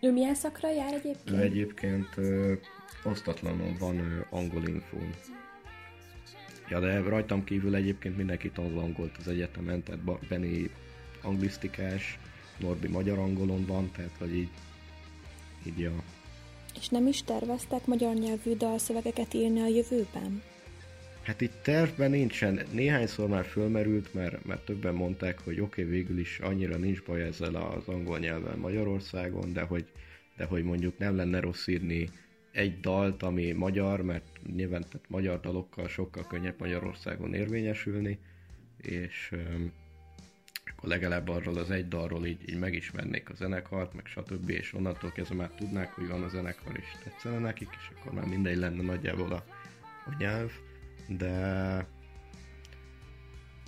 Ő 0.00 0.12
milyen 0.12 0.34
szakra 0.34 0.70
jár 0.70 0.92
egyébként? 0.92 1.38
Ő 1.38 1.42
egyébként 1.42 2.08
ö, 2.16 2.52
osztatlanon 3.04 3.76
van 3.78 3.98
ö, 3.98 4.20
angol 4.30 4.62
infón. 4.66 5.10
Ja, 6.68 6.80
de 6.80 7.00
rajtam 7.00 7.44
kívül 7.44 7.74
egyébként 7.74 8.16
mindenki 8.16 8.50
tanul 8.50 8.78
angolt 8.78 9.16
az 9.16 9.28
egyetemen, 9.28 9.82
tehát 9.82 10.00
Benny 10.28 10.70
anglisztikás, 11.22 12.18
Norbi 12.58 12.88
magyar 12.88 13.18
angolon 13.18 13.66
van, 13.66 13.90
tehát 13.90 14.16
hogy 14.18 14.34
így, 14.34 14.50
így 15.66 15.78
ja. 15.78 16.02
És 16.80 16.88
nem 16.88 17.06
is 17.06 17.22
terveztek 17.22 17.86
magyar 17.86 18.14
nyelvű 18.14 18.56
dalszövegeket 18.56 19.34
írni 19.34 19.60
a 19.60 19.66
jövőben? 19.66 20.42
Hát 21.24 21.40
itt 21.40 21.62
tervben 21.62 22.10
nincsen. 22.10 22.60
Néhányszor 22.72 23.28
már 23.28 23.44
fölmerült, 23.44 24.14
mert, 24.14 24.44
mert 24.44 24.64
többen 24.64 24.94
mondták, 24.94 25.38
hogy 25.38 25.60
oké, 25.60 25.82
okay, 25.82 25.94
végül 25.94 26.18
is 26.18 26.38
annyira 26.38 26.76
nincs 26.76 27.02
baj 27.02 27.22
ezzel 27.22 27.54
az 27.54 27.88
angol 27.88 28.18
nyelven 28.18 28.58
Magyarországon, 28.58 29.52
de 29.52 29.62
hogy, 29.62 29.84
de 30.36 30.44
hogy 30.44 30.64
mondjuk 30.64 30.98
nem 30.98 31.16
lenne 31.16 31.40
rossz 31.40 31.66
írni 31.66 32.08
egy 32.52 32.80
dalt, 32.80 33.22
ami 33.22 33.52
magyar, 33.52 34.02
mert 34.02 34.24
nyilván 34.54 34.80
tehát 34.80 35.08
magyar 35.08 35.40
dalokkal 35.40 35.88
sokkal 35.88 36.26
könnyebb 36.26 36.58
Magyarországon 36.58 37.34
érvényesülni, 37.34 38.18
és 38.82 39.30
um, 39.32 39.72
akkor 40.64 40.88
legalább 40.88 41.28
arról 41.28 41.56
az 41.56 41.70
egy 41.70 41.88
dalról 41.88 42.26
így, 42.26 42.48
így 42.48 42.58
megismernék 42.58 43.30
a 43.30 43.34
zenekart, 43.34 43.94
meg 43.94 44.06
stb. 44.06 44.48
és 44.48 44.74
onnantól 44.74 45.12
kezdve 45.12 45.34
már 45.34 45.50
tudnák, 45.50 45.92
hogy 45.92 46.08
van 46.08 46.22
a 46.22 46.28
zenekar, 46.28 46.76
és 46.76 46.86
tetszene 47.04 47.38
nekik, 47.38 47.68
és 47.70 47.90
akkor 47.94 48.12
már 48.12 48.26
mindegy 48.26 48.56
lenne 48.56 48.82
nagyjából 48.82 49.32
a, 49.32 49.44
a 50.06 50.14
nyelv 50.18 50.50
de 51.08 51.86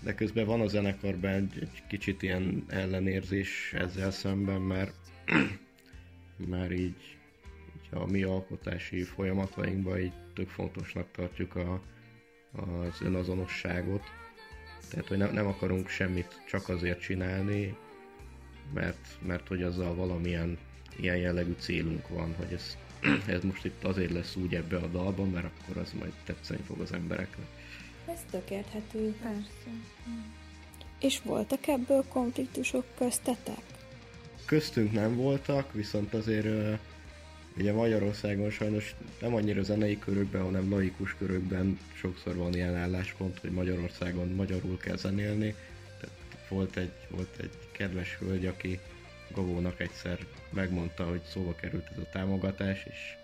de 0.03 0.15
közben 0.15 0.47
van 0.47 0.61
a 0.61 0.67
zenekarban 0.67 1.31
egy, 1.31 1.59
egy 1.61 1.83
kicsit 1.89 2.23
ilyen 2.23 2.65
ellenérzés 2.69 3.73
ezzel 3.73 4.11
szemben, 4.11 4.61
mert 4.61 4.95
már 6.53 6.71
így, 6.71 7.19
így 7.77 7.89
a 7.91 8.07
mi 8.07 8.23
alkotási 8.23 9.03
folyamatainkban 9.03 9.99
így 9.99 10.13
tök 10.35 10.49
fontosnak 10.49 11.11
tartjuk 11.11 11.57
a, 11.57 11.83
az 12.53 13.01
önazonosságot. 13.03 14.03
Tehát, 14.91 15.07
hogy 15.07 15.19
ne, 15.19 15.31
nem 15.31 15.47
akarunk 15.47 15.89
semmit 15.89 16.43
csak 16.49 16.69
azért 16.69 17.01
csinálni, 17.01 17.77
mert, 18.75 19.19
mert 19.27 19.49
hogy 19.49 19.63
azzal 19.63 19.95
valamilyen 19.95 20.59
ilyen 20.97 21.17
jellegű 21.17 21.55
célunk 21.59 22.09
van, 22.09 22.35
hogy 22.35 22.53
ez 22.53 22.77
ez 23.37 23.43
most 23.43 23.65
itt 23.65 23.85
azért 23.85 24.13
lesz 24.13 24.37
úgy 24.37 24.55
ebbe 24.55 24.77
a 24.77 24.87
dalban, 24.87 25.31
mert 25.31 25.47
akkor 25.47 25.83
az 25.83 25.93
majd 25.99 26.13
tetszeni 26.25 26.63
fog 26.67 26.81
az 26.81 26.93
embereknek. 26.93 27.47
Ez 28.07 28.19
tök 28.31 28.51
érthető. 28.51 29.15
Persze. 29.23 29.71
És 31.01 31.21
voltak 31.23 31.67
ebből 31.67 32.05
konfliktusok 32.09 32.85
köztetek? 32.99 33.63
Köztünk 34.45 34.93
nem 34.93 35.17
voltak, 35.17 35.73
viszont 35.73 36.15
azért 36.15 36.79
ugye 37.57 37.73
Magyarországon 37.73 38.51
sajnos 38.51 38.95
nem 39.21 39.35
annyira 39.35 39.63
zenei 39.63 39.99
körökben, 39.99 40.43
hanem 40.43 40.71
laikus 40.71 41.15
körökben 41.19 41.79
sokszor 41.95 42.37
van 42.37 42.55
ilyen 42.55 42.75
álláspont, 42.75 43.39
hogy 43.39 43.51
Magyarországon 43.51 44.29
magyarul 44.29 44.77
kell 44.77 44.97
zenélni. 44.97 45.55
Tehát 46.01 46.17
volt 46.49 46.77
egy, 46.77 46.93
volt 47.11 47.37
egy 47.41 47.51
kedves 47.73 48.17
hölgy, 48.19 48.47
aki 48.47 48.79
Gavónak 49.37 49.81
egyszer 49.81 50.19
megmondta, 50.51 51.05
hogy 51.05 51.21
szóba 51.23 51.55
került 51.55 51.89
ez 51.93 51.99
a 51.99 52.09
támogatás, 52.13 52.87
és 52.91 53.17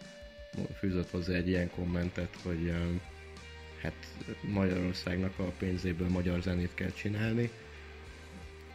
fűzött 0.78 1.10
hozzá 1.10 1.34
egy 1.34 1.48
ilyen 1.48 1.70
kommentet, 1.70 2.36
hogy 2.42 2.72
hát 3.82 3.94
Magyarországnak 4.40 5.38
a 5.38 5.52
pénzéből 5.58 6.08
magyar 6.08 6.42
zenét 6.42 6.74
kell 6.74 6.90
csinálni. 6.90 7.50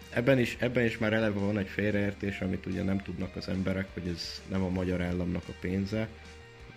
Ebben 0.10 0.40
is, 0.40 0.58
ebben 0.60 0.86
is 0.86 0.98
már 0.98 1.14
eleve 1.14 1.40
van 1.40 1.58
egy 1.58 1.68
félreértés, 1.68 2.40
amit 2.40 2.66
ugye 2.66 2.84
nem 2.84 2.98
tudnak 2.98 3.36
az 3.36 3.48
emberek, 3.48 3.88
hogy 3.94 4.08
ez 4.08 4.42
nem 4.50 4.64
a 4.64 4.70
magyar 4.70 5.02
államnak 5.02 5.44
a 5.48 5.54
pénze, 5.60 6.08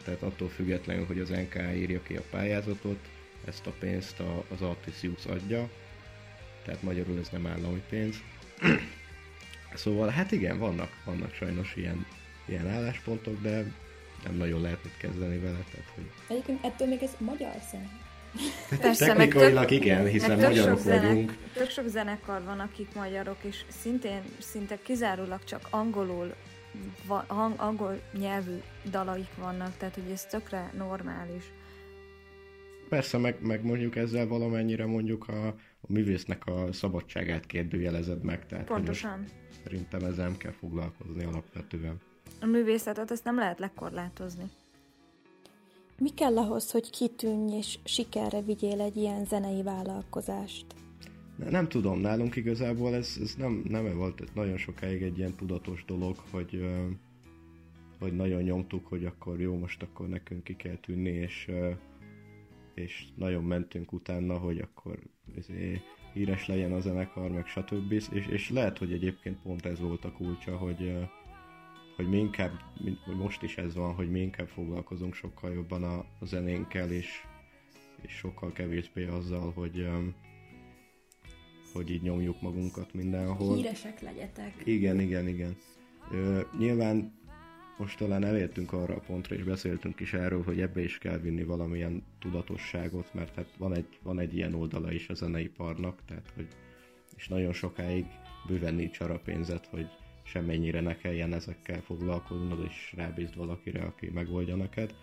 tehát 0.05 0.23
attól 0.23 0.49
függetlenül, 0.49 1.07
hogy 1.07 1.19
az 1.19 1.29
NK 1.29 1.55
írja 1.75 2.03
ki 2.03 2.17
a 2.17 2.23
pályázatot, 2.31 3.09
ezt 3.45 3.67
a 3.67 3.75
pénzt 3.79 4.23
az 4.49 4.63
Artisius 4.63 5.25
adja, 5.25 5.71
tehát 6.65 6.83
magyarul 6.83 7.19
ez 7.19 7.29
nem 7.29 7.47
állami 7.47 7.83
pénz. 7.89 8.17
Szóval 9.83 10.09
hát 10.09 10.33
igen, 10.33 10.59
vannak, 10.59 10.91
vannak 11.05 11.35
sajnos 11.35 11.77
ilyen, 11.77 12.07
ilyen 12.45 12.69
álláspontok, 12.69 13.41
de 13.41 13.65
nem 14.25 14.35
nagyon 14.35 14.61
lehet 14.61 14.85
mit 14.85 14.97
kezdeni 14.97 15.39
vele. 15.39 15.59
Tehát, 15.71 15.91
hogy... 15.95 16.05
Egyébként 16.29 16.65
ettől 16.65 16.89
még 16.89 17.03
ez 17.03 17.11
magyar 17.19 17.53
zene. 17.71 17.91
Persze, 18.81 19.07
Technikailag 19.07 19.69
tök, 19.69 19.81
igen, 19.81 20.07
hiszen 20.07 20.37
meg 20.37 20.49
magyarok 20.49 20.79
sok 20.79 20.85
vagyunk. 20.85 21.31
Zenek, 21.31 21.53
tök 21.53 21.71
sok 21.71 21.87
zenekar 21.87 22.43
van, 22.45 22.61
akik 22.61 22.95
magyarok, 22.95 23.37
és 23.41 23.65
szintén, 23.69 24.23
szinte 24.39 24.79
kizárólag 24.83 25.45
csak 25.45 25.67
angolul, 25.71 26.35
va, 27.07 27.25
hang, 27.29 27.55
angol 27.57 28.01
nyelvű 28.19 28.61
dalaik 28.91 29.35
vannak, 29.39 29.77
tehát 29.77 29.95
hogy 29.95 30.11
ez 30.13 30.25
tökre 30.25 30.73
normális. 30.77 31.45
Persze, 32.89 33.19
meg, 33.19 33.37
meg 33.41 33.65
mondjuk 33.65 33.97
ezzel 33.97 34.27
valamennyire 34.27 34.87
mondjuk 34.87 35.29
a, 35.29 35.55
a 35.81 35.93
művésznek 35.93 36.47
a 36.47 36.73
szabadságát 36.73 37.47
kérdőjelezed 37.47 38.23
meg. 38.23 38.47
Tehát, 38.47 38.67
Pontosan. 38.67 39.25
Szerintem 39.65 40.05
ezzel 40.05 40.27
nem 40.27 40.37
kell 40.37 40.53
foglalkozni 40.53 41.25
alapvetően. 41.25 42.01
A 42.41 42.47
művészetet 42.47 43.11
ezt 43.11 43.25
nem 43.25 43.37
lehet 43.37 43.59
lekorlátozni. 43.59 44.45
Mi 45.99 46.11
kell 46.11 46.39
ahhoz, 46.39 46.71
hogy 46.71 46.91
kitűnj 46.91 47.57
és 47.57 47.79
sikerre 47.85 48.43
vigyél 48.43 48.81
egy 48.81 48.97
ilyen 48.97 49.25
zenei 49.25 49.63
vállalkozást? 49.63 50.67
Ne, 51.37 51.51
nem 51.51 51.69
tudom, 51.69 52.01
nálunk 52.01 52.37
igazából 52.37 52.95
ez, 52.95 53.19
ez 53.21 53.35
nem, 53.39 53.63
nem 53.69 53.97
volt 53.97 54.35
nagyon 54.35 54.57
sokáig 54.57 55.03
egy 55.03 55.19
ilyen 55.19 55.35
tudatos 55.35 55.85
dolog, 55.85 56.17
hogy, 56.31 56.65
hogy 57.99 58.13
nagyon 58.13 58.43
nyomtuk, 58.43 58.87
hogy 58.87 59.05
akkor 59.05 59.41
jó, 59.41 59.57
most 59.57 59.83
akkor 59.83 60.09
nekünk 60.09 60.45
ki 60.45 60.57
kell 60.57 60.77
tűnni, 60.77 61.11
és, 61.11 61.51
és 62.75 63.07
nagyon 63.15 63.45
mentünk 63.45 63.93
utána, 63.93 64.39
hogy 64.39 64.59
akkor 64.59 64.99
izé, 65.37 65.81
híres 66.13 66.47
legyen 66.47 66.73
a 66.73 66.81
zenekar, 66.81 67.31
meg 67.31 67.47
stb. 67.47 67.93
És, 67.93 68.09
és 68.29 68.51
lehet, 68.51 68.79
hogy 68.79 68.93
egyébként 68.93 69.43
pont 69.43 69.67
ez 69.67 69.81
volt 69.81 70.05
a 70.05 70.13
kulcsa, 70.13 70.57
hogy, 70.57 70.93
hogy 71.97 72.09
mi 72.09 72.19
inkább, 72.19 72.53
hogy 73.05 73.17
most 73.17 73.43
is 73.43 73.57
ez 73.57 73.75
van, 73.75 73.95
hogy 73.95 74.11
mi 74.11 74.21
inkább 74.21 74.49
foglalkozunk 74.49 75.15
sokkal 75.15 75.53
jobban 75.53 75.83
a, 75.83 75.99
a 75.99 76.25
zenénkkel, 76.25 76.91
és, 76.91 77.09
és 78.03 78.13
sokkal 78.13 78.53
kevésbé 78.53 79.07
azzal, 79.07 79.53
hogy 79.53 79.89
hogy 81.73 81.91
így 81.91 82.03
nyomjuk 82.03 82.41
magunkat 82.41 82.95
mindenhol. 82.95 83.57
Híresek 83.57 84.01
legyetek. 84.01 84.55
Igen, 84.65 85.01
igen, 85.01 85.29
igen. 85.29 85.57
Ö, 86.13 86.41
nyilván 86.59 87.20
most 87.81 87.99
talán 87.99 88.25
elértünk 88.25 88.73
arra 88.73 88.95
a 88.95 89.01
pontra, 89.01 89.35
és 89.35 89.43
beszéltünk 89.43 90.01
is 90.01 90.13
erről, 90.13 90.43
hogy 90.43 90.61
ebbe 90.61 90.83
is 90.83 90.99
kell 90.99 91.19
vinni 91.19 91.45
valamilyen 91.45 92.03
tudatosságot, 92.19 93.15
mert 93.15 93.35
hát 93.35 93.49
van 93.59 93.77
egy, 93.77 93.99
van 94.03 94.19
egy 94.19 94.37
ilyen 94.37 94.55
oldala 94.55 94.93
is 94.93 95.09
a 95.09 95.15
zeneiparnak, 95.15 96.01
tehát 96.07 96.33
hogy 96.35 96.49
és 97.17 97.29
nagyon 97.29 97.53
sokáig 97.53 98.07
bőven 98.47 98.75
nincs 98.75 99.01
arra 99.01 99.19
pénzet, 99.19 99.67
hogy 99.67 99.87
semmennyire 100.23 100.81
ne 100.81 100.97
kelljen 100.97 101.33
ezekkel 101.33 101.81
foglalkoznod, 101.81 102.65
és 102.65 102.93
rábízd 102.97 103.37
valakire, 103.37 103.83
aki 103.83 104.11
megoldja 104.11 104.57
neked. 104.57 104.95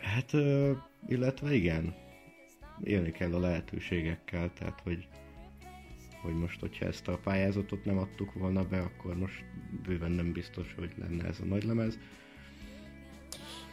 Hát, 0.00 0.32
illetve 1.08 1.54
igen, 1.54 1.94
élni 2.82 3.10
kell 3.10 3.34
a 3.34 3.40
lehetőségekkel, 3.40 4.52
tehát 4.52 4.80
hogy 4.80 5.08
hogy 6.22 6.34
most, 6.34 6.60
hogyha 6.60 6.86
ezt 6.86 7.08
a 7.08 7.18
pályázatot 7.18 7.84
nem 7.84 7.98
adtuk 7.98 8.32
volna 8.32 8.64
be, 8.64 8.78
akkor 8.78 9.16
most 9.16 9.44
bőven 9.86 10.10
nem 10.10 10.32
biztos, 10.32 10.74
hogy 10.78 10.90
lenne 10.98 11.24
ez 11.24 11.40
a 11.40 11.44
nagy 11.44 11.64
lemez. 11.64 11.98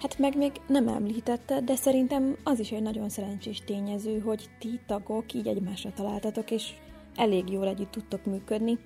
Hát 0.02 0.20
meg 0.20 0.38
még 0.38 0.52
nem 0.68 0.88
említette, 0.88 1.62
de 1.62 1.76
szerintem 1.76 2.36
az 2.44 2.60
is 2.60 2.72
egy 2.72 2.82
nagyon 2.82 3.10
szerencsés 3.10 3.60
tényező, 3.60 4.20
hogy 4.20 4.50
ti 4.60 4.80
tagok 4.86 5.34
így 5.34 5.48
egymásra 5.48 5.92
találtatok, 5.92 6.52
és 6.52 6.74
elég 7.16 7.50
jól 7.50 7.68
együtt 7.68 7.92
tudtok 7.92 8.26
működni, 8.26 8.78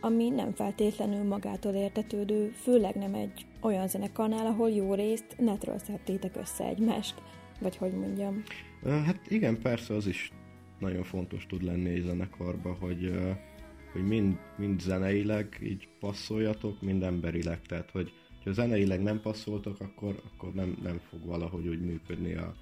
ami 0.00 0.28
nem 0.28 0.52
feltétlenül 0.52 1.24
magától 1.24 1.72
értetődő, 1.72 2.48
főleg 2.48 2.94
nem 2.94 3.14
egy 3.14 3.46
olyan 3.60 3.88
zenekarnál, 3.88 4.46
ahol 4.46 4.70
jó 4.70 4.94
részt 4.94 5.36
netről 5.38 5.78
szedtétek 5.78 6.36
össze 6.36 6.64
egymást, 6.64 7.22
vagy 7.60 7.76
hogy 7.76 7.92
mondjam. 7.92 8.42
Hát 8.84 9.20
igen, 9.28 9.60
persze 9.62 9.94
az 9.94 10.06
is 10.06 10.32
nagyon 10.80 11.02
fontos 11.02 11.46
tud 11.46 11.62
lenni 11.62 11.90
egy 11.90 12.02
zenekarba, 12.02 12.72
hogy, 12.72 13.12
hogy 13.92 14.04
mind, 14.06 14.36
mind 14.56 14.80
zeneileg 14.80 15.58
így 15.62 15.88
passzoljatok, 16.00 16.82
mind 16.82 17.02
emberileg, 17.02 17.62
tehát 17.62 17.90
hogy 17.90 18.12
ha 18.44 18.52
zeneileg 18.52 19.02
nem 19.02 19.20
passzoltok, 19.20 19.80
akkor, 19.80 20.22
akkor 20.32 20.52
nem, 20.52 20.76
nem 20.82 20.98
fog 20.98 21.26
valahogy 21.26 21.68
úgy 21.68 21.80
működni 21.80 22.34
a, 22.34 22.54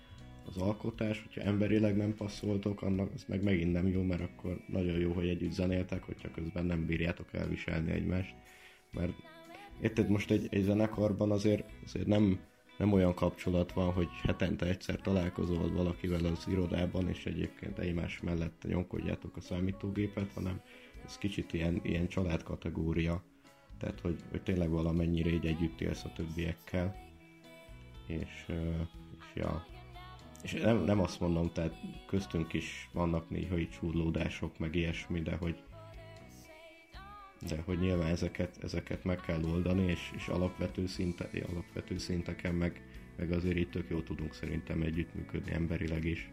az 0.47 0.57
alkotás, 0.57 1.23
hogyha 1.23 1.49
emberileg 1.49 1.97
nem 1.97 2.15
passzoltok, 2.15 2.83
annak 2.83 3.11
az 3.15 3.25
meg 3.29 3.43
megint 3.43 3.73
nem 3.73 3.87
jó, 3.87 4.03
mert 4.03 4.21
akkor 4.21 4.61
nagyon 4.67 4.99
jó, 4.99 5.13
hogy 5.13 5.29
együtt 5.29 5.53
zenéltek, 5.53 6.03
hogyha 6.03 6.31
közben 6.31 6.65
nem 6.65 6.87
bírjátok 6.87 7.35
elviselni 7.35 7.91
egymást. 7.91 8.35
Mert 8.93 9.13
érted, 9.81 10.09
most 10.09 10.31
egy, 10.31 10.47
egy 10.51 10.63
zenekarban 10.63 11.31
azért, 11.31 11.65
azért 11.85 12.07
nem, 12.07 12.39
nem 12.79 12.93
olyan 12.93 13.15
kapcsolat 13.15 13.73
van, 13.73 13.93
hogy 13.93 14.09
hetente 14.23 14.67
egyszer 14.67 15.01
találkozol 15.01 15.73
valakivel 15.73 16.25
az 16.25 16.47
irodában, 16.49 17.09
és 17.09 17.27
egyébként 17.27 17.79
egymás 17.79 18.21
mellett 18.21 18.65
nyomkodjátok 18.69 19.37
a 19.37 19.41
számítógépet, 19.41 20.33
hanem 20.33 20.61
ez 21.05 21.19
kicsit 21.19 21.53
ilyen, 21.53 21.81
ilyen 21.83 22.09
családkategória, 22.09 23.23
tehát 23.79 24.01
hogy, 24.01 24.21
hogy 24.31 24.43
tényleg 24.43 24.71
valamennyire 24.71 25.31
így 25.31 25.47
együtt 25.47 25.81
élsz 25.81 26.05
a 26.05 26.13
többiekkel, 26.13 26.97
és, 28.07 28.47
és 29.19 29.25
ja, 29.35 29.67
és 30.43 30.53
nem, 30.53 30.85
nem 30.85 31.01
azt 31.01 31.21
mondom, 31.21 31.53
tehát 31.53 31.75
köztünk 32.07 32.53
is 32.53 32.89
vannak 32.93 33.31
néha 33.31 33.59
így 33.59 33.71
csúrlódások, 33.71 34.59
meg 34.59 34.75
ilyesmi, 34.75 35.21
de 35.21 35.37
hogy 35.37 35.63
de 37.41 37.57
hogy 37.65 37.79
nyilván 37.79 38.11
ezeket, 38.11 38.57
ezeket 38.63 39.05
meg 39.05 39.21
kell 39.21 39.43
oldani, 39.45 39.91
és, 39.91 40.11
és 40.17 40.29
alapvető, 40.29 40.87
szinte, 40.87 41.29
alapvető 41.51 41.99
szinteken 41.99 42.55
meg, 42.55 42.83
meg 43.17 43.33
azért 43.33 43.57
itt 43.57 43.71
tök 43.71 43.89
jó 43.89 44.01
tudunk 44.01 44.35
szerintem 44.35 44.83
együttműködni 44.83 45.53
emberileg 45.53 46.05
is. 46.05 46.31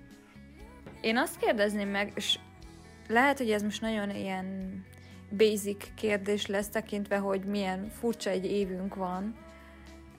Én 1.02 1.18
azt 1.18 1.38
kérdezném 1.38 1.90
meg, 1.90 2.12
és 2.16 2.40
lehet, 3.08 3.38
hogy 3.38 3.52
ez 3.52 3.64
most 3.64 3.82
nagyon 3.82 4.10
ilyen 4.10 4.80
basic 5.38 5.94
kérdés 5.96 6.46
lesz 6.46 6.70
tekintve, 6.70 7.18
hogy 7.18 7.44
milyen 7.44 7.90
furcsa 7.90 8.30
egy 8.30 8.46
évünk 8.46 8.96
van, 8.96 9.36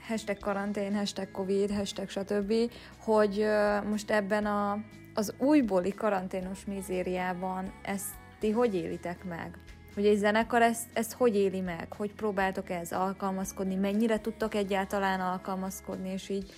hashtag 0.08 0.38
karantén, 0.38 0.94
hashtag 0.94 1.30
covid, 1.30 1.70
hashtag 1.70 2.08
stb., 2.08 2.54
hogy 2.98 3.46
most 3.90 4.10
ebben 4.10 4.46
a, 4.46 4.78
az 5.14 5.34
újbóli 5.38 5.94
karanténos 5.94 6.64
mizériában 6.64 7.72
ezt 7.82 8.14
ti 8.38 8.50
hogy 8.50 8.74
élitek 8.74 9.24
meg? 9.24 9.58
Hogy 9.96 10.06
egy 10.06 10.16
zenekar 10.16 10.62
ezt, 10.62 10.86
ezt 10.92 11.12
hogy 11.12 11.36
éli 11.36 11.60
meg, 11.60 11.92
hogy 11.92 12.12
próbáltok 12.12 12.70
ez 12.70 12.92
alkalmazkodni, 12.92 13.74
mennyire 13.74 14.20
tudtok 14.20 14.54
egyáltalán 14.54 15.20
alkalmazkodni, 15.20 16.08
és 16.08 16.28
így 16.28 16.52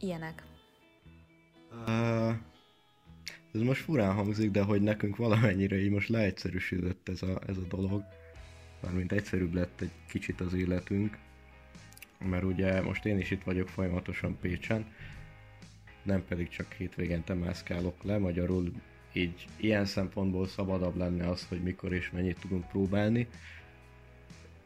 ilyenek. 0.00 0.42
Uh, 1.86 2.34
ez 3.52 3.60
most 3.60 3.82
furán 3.82 4.14
hangzik, 4.14 4.50
de 4.50 4.62
hogy 4.62 4.82
nekünk 4.82 5.16
valamennyire 5.16 5.80
így 5.80 5.90
most 5.90 6.08
leegyszerűsödött 6.08 7.08
ez 7.08 7.22
a, 7.22 7.40
ez 7.46 7.56
a 7.56 7.76
dolog, 7.76 8.04
mármint 8.82 9.12
egyszerűbb 9.12 9.54
lett 9.54 9.80
egy 9.80 9.92
kicsit 10.08 10.40
az 10.40 10.54
életünk, 10.54 11.18
mert 12.18 12.44
ugye 12.44 12.82
most 12.82 13.04
én 13.04 13.18
is 13.18 13.30
itt 13.30 13.42
vagyok 13.42 13.68
folyamatosan 13.68 14.38
Pécsen, 14.40 14.86
nem 16.02 16.24
pedig 16.28 16.48
csak 16.48 16.72
hétvégente 16.72 17.34
mászkálok 17.34 18.02
le, 18.02 18.18
magyarul 18.18 18.72
így 19.12 19.46
ilyen 19.56 19.84
szempontból 19.84 20.46
szabadabb 20.46 20.96
lenne 20.96 21.28
az, 21.28 21.46
hogy 21.48 21.62
mikor 21.62 21.92
és 21.92 22.10
mennyit 22.10 22.40
tudunk 22.40 22.68
próbálni. 22.68 23.28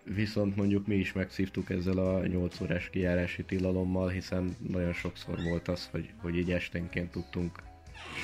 Viszont 0.04 0.56
mondjuk 0.56 0.86
mi 0.86 0.94
is 0.94 1.12
megszívtuk 1.12 1.70
ezzel 1.70 1.98
a 1.98 2.26
8 2.26 2.60
órás 2.60 2.90
kijárási 2.90 3.44
tilalommal, 3.44 4.08
hiszen 4.08 4.56
nagyon 4.68 4.92
sokszor 4.92 5.42
volt 5.42 5.68
az, 5.68 5.88
hogy, 5.90 6.10
hogy 6.16 6.36
így 6.36 6.52
esténként 6.52 7.10
tudtunk 7.10 7.62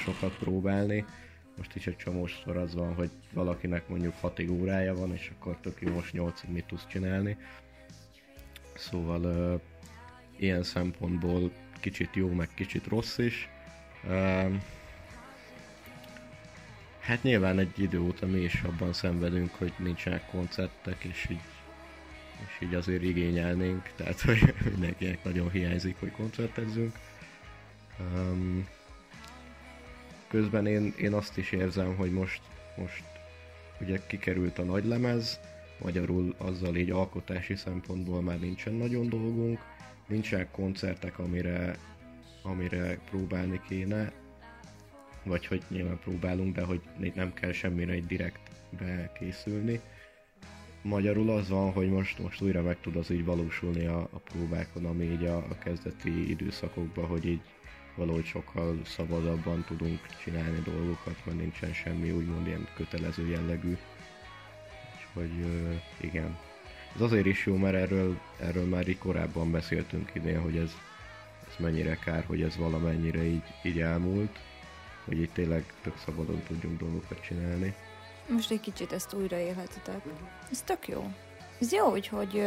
sokat 0.04 0.38
próbálni. 0.38 1.04
Most 1.56 1.74
is 1.74 1.86
egy 1.86 1.96
csomószor 1.96 2.56
az 2.56 2.74
van, 2.74 2.94
hogy 2.94 3.10
valakinek 3.32 3.88
mondjuk 3.88 4.14
6 4.20 4.40
órája 4.50 4.94
van, 4.94 5.12
és 5.12 5.30
akkor 5.38 5.56
tök 5.60 5.80
jó, 5.80 5.92
most 5.92 6.12
8 6.12 6.42
mit 6.48 6.64
tudsz 6.64 6.86
csinálni. 6.86 7.36
Szóval 8.74 9.24
uh, 9.24 9.60
ilyen 10.36 10.62
szempontból 10.62 11.50
kicsit 11.80 12.14
jó, 12.14 12.32
meg 12.32 12.48
kicsit 12.54 12.86
rossz 12.86 13.18
is. 13.18 13.48
Uh, 14.04 14.54
Hát 17.00 17.22
nyilván 17.22 17.58
egy 17.58 17.78
idő 17.78 18.00
óta 18.00 18.26
mi 18.26 18.38
is 18.38 18.62
abban 18.62 18.92
szenvedünk, 18.92 19.54
hogy 19.54 19.72
nincsenek 19.76 20.26
koncertek, 20.30 21.04
és 21.04 21.26
így, 21.30 21.40
és 22.46 22.66
így 22.66 22.74
azért 22.74 23.02
igényelnénk, 23.02 23.90
tehát 23.96 24.20
hogy 24.20 24.54
mindenkinek 24.70 25.24
nagyon 25.24 25.50
hiányzik, 25.50 25.96
hogy 25.98 26.10
koncertezzünk. 26.10 26.94
Um, 27.98 28.68
közben 30.28 30.66
én, 30.66 30.94
én 30.96 31.12
azt 31.12 31.38
is 31.38 31.52
érzem, 31.52 31.96
hogy 31.96 32.12
most, 32.12 32.40
most 32.76 33.04
ugye 33.80 33.98
kikerült 34.06 34.58
a 34.58 34.62
nagy 34.62 34.84
lemez, 34.84 35.40
magyarul 35.82 36.34
azzal 36.38 36.76
így 36.76 36.90
alkotási 36.90 37.56
szempontból 37.56 38.22
már 38.22 38.38
nincsen 38.40 38.72
nagyon 38.72 39.08
dolgunk, 39.08 39.58
nincsenek 40.06 40.50
koncertek, 40.50 41.18
amire, 41.18 41.78
amire 42.42 42.98
próbálni 43.10 43.60
kéne, 43.68 44.12
vagy 45.22 45.46
hogy 45.46 45.62
nyilván 45.68 45.98
próbálunk, 45.98 46.54
de 46.54 46.62
hogy 46.62 46.80
nem 47.14 47.34
kell 47.34 47.52
semmire 47.52 47.92
egy 47.92 48.06
direkt 48.06 48.50
bekészülni. 48.78 49.80
Magyarul 50.82 51.30
az 51.30 51.48
van, 51.48 51.72
hogy 51.72 51.90
most, 51.90 52.18
most 52.18 52.40
újra 52.40 52.62
meg 52.62 52.80
tud 52.80 52.96
az 52.96 53.10
így 53.10 53.24
valósulni 53.24 53.86
a, 53.86 53.98
a 53.98 54.18
próbákon, 54.18 54.84
ami 54.84 55.04
így 55.04 55.24
a, 55.24 55.36
a 55.36 55.58
kezdeti 55.58 56.30
időszakokban, 56.30 57.06
hogy 57.06 57.26
így 57.26 57.40
valahogy 57.96 58.24
sokkal 58.24 58.80
szabadabban 58.84 59.64
tudunk 59.64 60.00
csinálni 60.24 60.60
dolgokat, 60.64 61.16
mert 61.24 61.38
nincsen 61.38 61.72
semmi 61.72 62.10
úgymond 62.10 62.46
ilyen 62.46 62.68
kötelező 62.74 63.28
jellegű. 63.28 63.76
Úgyhogy 64.96 65.30
igen. 66.00 66.38
Ez 66.94 67.00
azért 67.00 67.26
is 67.26 67.46
jó, 67.46 67.56
mert 67.56 67.74
erről, 67.74 68.18
erről 68.40 68.64
már 68.64 68.88
így 68.88 68.98
korábban 68.98 69.50
beszéltünk 69.50 70.10
idén, 70.14 70.40
hogy 70.40 70.56
ez, 70.56 70.72
ez 71.48 71.54
mennyire 71.58 71.94
kár, 71.94 72.24
hogy 72.24 72.42
ez 72.42 72.56
valamennyire 72.56 73.24
így, 73.24 73.44
így 73.62 73.80
elmúlt 73.80 74.38
hogy 75.10 75.20
itt 75.20 75.34
tényleg 75.34 75.64
tök 75.82 75.94
szabadon 76.04 76.42
tudjunk 76.48 76.78
dolgokat 76.78 77.20
csinálni. 77.20 77.74
Most 78.26 78.50
egy 78.50 78.60
kicsit 78.60 78.92
ezt 78.92 79.12
újraélhetitek. 79.12 80.00
Ez 80.50 80.62
tök 80.62 80.88
jó. 80.88 81.10
Ez 81.60 81.72
jó, 81.72 81.90
hogy, 81.90 82.08
hogy, 82.08 82.42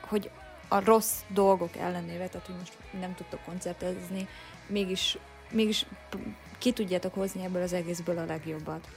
hogy 0.00 0.30
a 0.68 0.84
rossz 0.84 1.20
dolgok 1.28 1.76
ellenére, 1.76 2.26
tehát 2.26 2.46
hogy 2.46 2.54
most 2.58 2.72
nem 3.00 3.14
tudtok 3.14 3.40
koncertezni, 3.44 4.28
mégis, 4.66 5.18
mégis 5.50 5.86
ki 6.58 6.72
tudjátok 6.72 7.14
hozni 7.14 7.44
ebből 7.44 7.62
az 7.62 7.72
egészből 7.72 8.18
a 8.18 8.24
legjobbat. 8.24 8.88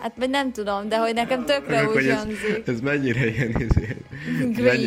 Hát, 0.00 0.12
vagy 0.16 0.30
nem 0.30 0.52
tudom, 0.52 0.88
de 0.88 0.98
hogy 0.98 1.14
nekem 1.14 1.44
tökre 1.44 1.88
úgy 1.88 2.06
ez, 2.06 2.26
ez 2.66 2.80
mennyire 2.80 3.26
ilyen 3.26 3.54
izé, 3.58 3.96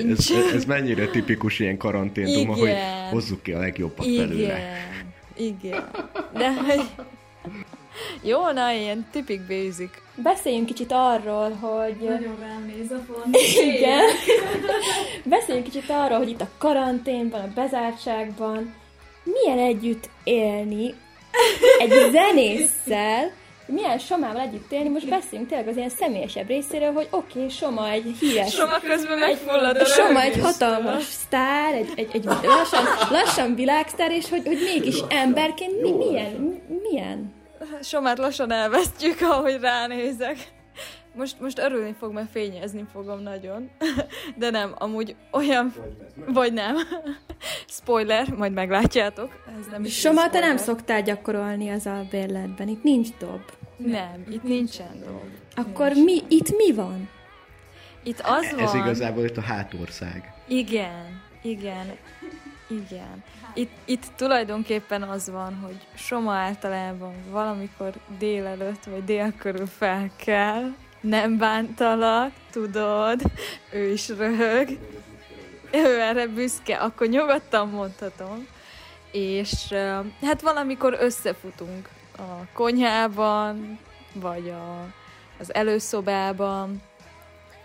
ez, 0.10 0.54
ez, 0.54 0.66
mennyire 0.66 1.08
tipikus 1.08 1.60
ilyen 1.60 1.78
karanténduma, 1.78 2.54
hogy 2.54 2.74
hozzuk 3.10 3.44
ki 3.44 3.52
a 3.52 3.60
legjobbat 3.60 4.06
Igen. 4.06 4.28
belőle. 4.28 4.88
Igen. 5.40 5.90
De 6.34 6.54
hogy... 6.54 6.82
Jó, 8.22 8.52
na, 8.52 8.72
ilyen 8.72 9.08
tipik 9.12 9.42
basic. 9.42 9.92
Beszéljünk 10.16 10.66
kicsit 10.66 10.92
arról, 10.92 11.52
hogy... 11.52 11.96
Nagyon 11.98 12.38
rám 12.40 12.74
néz 12.78 12.92
a 12.92 13.00
font. 13.14 13.38
Igen. 13.76 14.06
Beszéljünk 15.24 15.68
kicsit 15.68 15.90
arról, 15.90 16.18
hogy 16.18 16.30
itt 16.30 16.42
a 16.42 16.50
karantén 16.58 17.30
van, 17.30 17.42
a 17.42 17.52
bezártságban. 17.56 18.76
milyen 19.24 19.66
együtt 19.68 20.10
élni 20.24 20.94
egy 21.80 22.12
zenésszel, 22.12 23.32
milyen 23.72 23.98
Somával 23.98 24.42
együtt 24.42 24.72
élni, 24.72 24.90
most 24.90 25.10
beszéljünk 25.10 25.50
tényleg 25.50 25.68
az 25.68 25.78
ilyen 25.78 25.90
személyesebb 25.90 26.48
részéről, 26.48 26.92
hogy 26.92 27.08
oké, 27.10 27.38
okay, 27.38 27.50
Soma 27.50 27.90
egy 27.90 28.16
híres... 28.20 28.54
Soma 28.54 28.80
közben 28.80 29.18
megfullad 29.18 29.78
a 29.78 29.86
Soma 29.86 30.22
egy 30.22 30.40
hatalmas 30.42 31.04
sztár, 31.04 31.74
egy, 31.74 31.94
egy, 31.96 32.10
egy 32.14 32.26
lassan, 32.26 32.84
lassan 33.10 33.56
világsztár, 33.56 34.12
és 34.12 34.30
hogy, 34.30 34.46
hogy 34.46 34.60
mégis 34.64 35.00
emberként 35.10 35.82
mi, 35.82 35.92
milyen, 35.92 36.62
milyen? 36.90 37.34
Somát 37.82 38.18
lassan 38.18 38.52
elvesztjük, 38.52 39.22
ahogy 39.22 39.60
ránézek. 39.62 40.38
Most, 41.16 41.40
most 41.40 41.60
örülni 41.60 41.96
fog, 42.00 42.14
mert 42.14 42.32
fényezni 42.32 42.86
fogom 42.94 43.20
nagyon. 43.20 43.70
De 44.36 44.50
nem, 44.50 44.74
amúgy 44.78 45.16
olyan... 45.32 45.74
Vagy 46.28 46.54
nem. 46.54 46.76
Spoiler, 47.68 48.28
majd 48.28 48.54
meglátjátok. 48.54 49.44
Ez 49.60 49.66
nem 49.72 49.84
is 49.84 50.00
Soma, 50.00 50.30
te 50.30 50.40
nem 50.40 50.58
szoktál 50.58 51.02
gyakorolni 51.02 51.70
az 51.70 51.88
albérletben, 51.88 52.68
itt 52.68 52.84
nincs 52.84 53.08
dob. 53.20 53.42
Nem, 53.86 54.24
itt 54.30 54.44
nincsen 54.44 55.00
dolg. 55.06 55.32
Akkor 55.56 55.92
mi, 55.94 56.22
itt 56.28 56.58
mi 56.58 56.74
van? 56.74 57.10
Itt 58.04 58.20
az 58.20 58.44
Ez 58.58 58.72
van... 58.72 58.82
igazából 58.82 59.24
itt 59.24 59.38
a 59.38 59.42
hátország. 59.42 60.34
Igen, 60.48 61.22
igen, 61.42 61.98
igen. 62.68 63.24
Itt, 63.54 63.72
itt 63.86 64.06
tulajdonképpen 64.16 65.02
az 65.02 65.30
van, 65.30 65.60
hogy 65.64 65.78
Soma 65.96 66.34
általában 66.34 67.14
valamikor 67.30 67.94
délelőtt 68.18 68.84
vagy 68.84 69.04
dél 69.04 69.34
körül 69.38 69.68
fel 69.68 70.10
kell, 70.16 70.74
nem 71.02 71.38
bántalak, 71.38 72.32
tudod, 72.52 73.22
ő 73.72 73.92
is 73.92 74.10
röhög, 74.10 74.78
ő 75.72 76.00
erre 76.00 76.28
büszke, 76.28 76.76
akkor 76.76 77.08
nyugodtan 77.08 77.70
mondhatom. 77.70 78.48
És 79.12 79.74
hát 80.22 80.42
valamikor 80.42 80.98
összefutunk 81.00 81.90
a 82.20 82.48
konyhában, 82.54 83.80
vagy 84.14 84.50
a, 84.50 84.88
az 85.40 85.54
előszobában, 85.54 86.82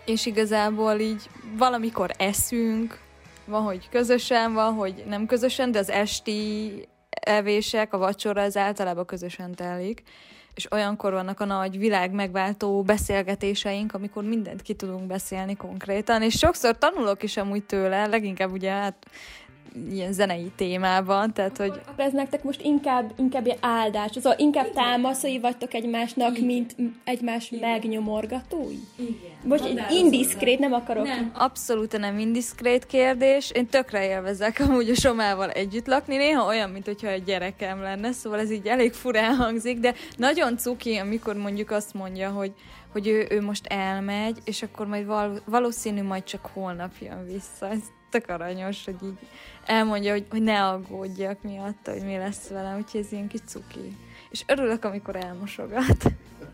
és 0.05 0.25
igazából 0.25 0.99
így 0.99 1.29
valamikor 1.57 2.11
eszünk, 2.17 2.99
van, 3.45 3.61
hogy 3.61 3.89
közösen, 3.89 4.53
van, 4.53 4.73
hogy 4.73 5.03
nem 5.07 5.25
közösen, 5.25 5.71
de 5.71 5.79
az 5.79 5.89
esti 5.89 6.71
evések, 7.09 7.93
a 7.93 7.97
vacsora 7.97 8.41
az 8.41 8.57
általában 8.57 9.05
közösen 9.05 9.55
telik, 9.55 10.03
és 10.55 10.71
olyankor 10.71 11.11
vannak 11.11 11.39
a 11.39 11.45
nagy 11.45 11.77
világ 11.77 12.11
megváltó 12.11 12.81
beszélgetéseink, 12.81 13.93
amikor 13.93 14.23
mindent 14.23 14.61
ki 14.61 14.73
tudunk 14.73 15.07
beszélni 15.07 15.55
konkrétan, 15.55 16.21
és 16.21 16.37
sokszor 16.37 16.77
tanulok 16.77 17.23
is 17.23 17.37
amúgy 17.37 17.63
tőle, 17.63 18.05
leginkább 18.07 18.51
ugye 18.51 18.71
hát 18.71 19.05
ilyen 19.91 20.13
zenei 20.13 20.51
témában, 20.55 21.33
tehát 21.33 21.57
hogy 21.57 21.81
Akkor 21.87 22.03
ez 22.03 22.13
nektek 22.13 22.43
most 22.43 22.61
inkább, 22.61 23.13
inkább 23.17 23.45
ilyen 23.45 23.57
áldás, 23.61 24.11
szóval 24.13 24.35
inkább 24.37 24.71
támaszai 24.71 25.39
vagytok 25.39 25.73
egymásnak, 25.73 26.39
mint 26.39 26.75
egymás 27.03 27.49
megnyomorgatói? 27.59 28.79
Igen. 28.95 29.33
Most 29.43 29.89
indiszkrét, 29.89 30.59
nem 30.59 30.73
akarok. 30.73 31.05
Nem. 31.05 31.31
Abszolút 31.33 31.97
nem 31.97 32.19
indiszkrét 32.19 32.85
kérdés. 32.85 33.51
Én 33.51 33.67
tökre 33.67 34.07
élvezek 34.07 34.59
amúgy 34.59 34.89
a 34.89 34.95
Somával 34.95 35.49
együtt 35.49 35.87
lakni. 35.87 36.15
Néha 36.15 36.45
olyan, 36.45 36.69
mint 36.69 36.85
hogyha 36.85 37.07
egy 37.07 37.23
gyerekem 37.23 37.81
lenne, 37.81 38.11
szóval 38.11 38.39
ez 38.39 38.51
így 38.51 38.67
elég 38.67 38.93
furán 38.93 39.35
hangzik, 39.35 39.79
de 39.79 39.93
nagyon 40.17 40.57
cuki, 40.57 40.95
amikor 40.95 41.35
mondjuk 41.35 41.71
azt 41.71 41.93
mondja, 41.93 42.29
hogy, 42.29 42.51
hogy 42.91 43.07
ő, 43.07 43.27
ő 43.29 43.41
most 43.41 43.65
elmegy, 43.65 44.37
és 44.43 44.63
akkor 44.63 44.87
majd 44.87 45.05
val- 45.05 45.41
valószínű 45.45 46.03
majd 46.03 46.23
csak 46.23 46.49
holnap 46.53 46.91
jön 47.01 47.25
vissza. 47.25 47.69
Ez 47.69 47.79
tök 48.15 48.29
aranyos, 48.29 48.85
hogy 48.85 48.95
így 49.03 49.17
elmondja, 49.65 50.11
hogy, 50.11 50.25
hogy 50.29 50.41
ne 50.41 50.63
aggódjak 50.63 51.41
miatta, 51.41 51.91
hogy 51.91 52.03
mi 52.03 52.17
lesz 52.17 52.47
velem, 52.47 52.77
úgyhogy 52.77 52.99
ez 52.99 53.11
ilyen 53.11 53.27
kis 53.27 53.39
cuki. 53.45 53.97
És 54.29 54.43
örülök, 54.47 54.83
amikor 54.83 55.15
elmosogat. 55.15 56.03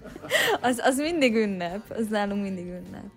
az, 0.62 0.80
az 0.84 0.98
mindig 0.98 1.36
ünnep, 1.36 1.90
az 1.90 2.08
nálunk 2.08 2.42
mindig 2.42 2.66
ünnep. 2.66 3.12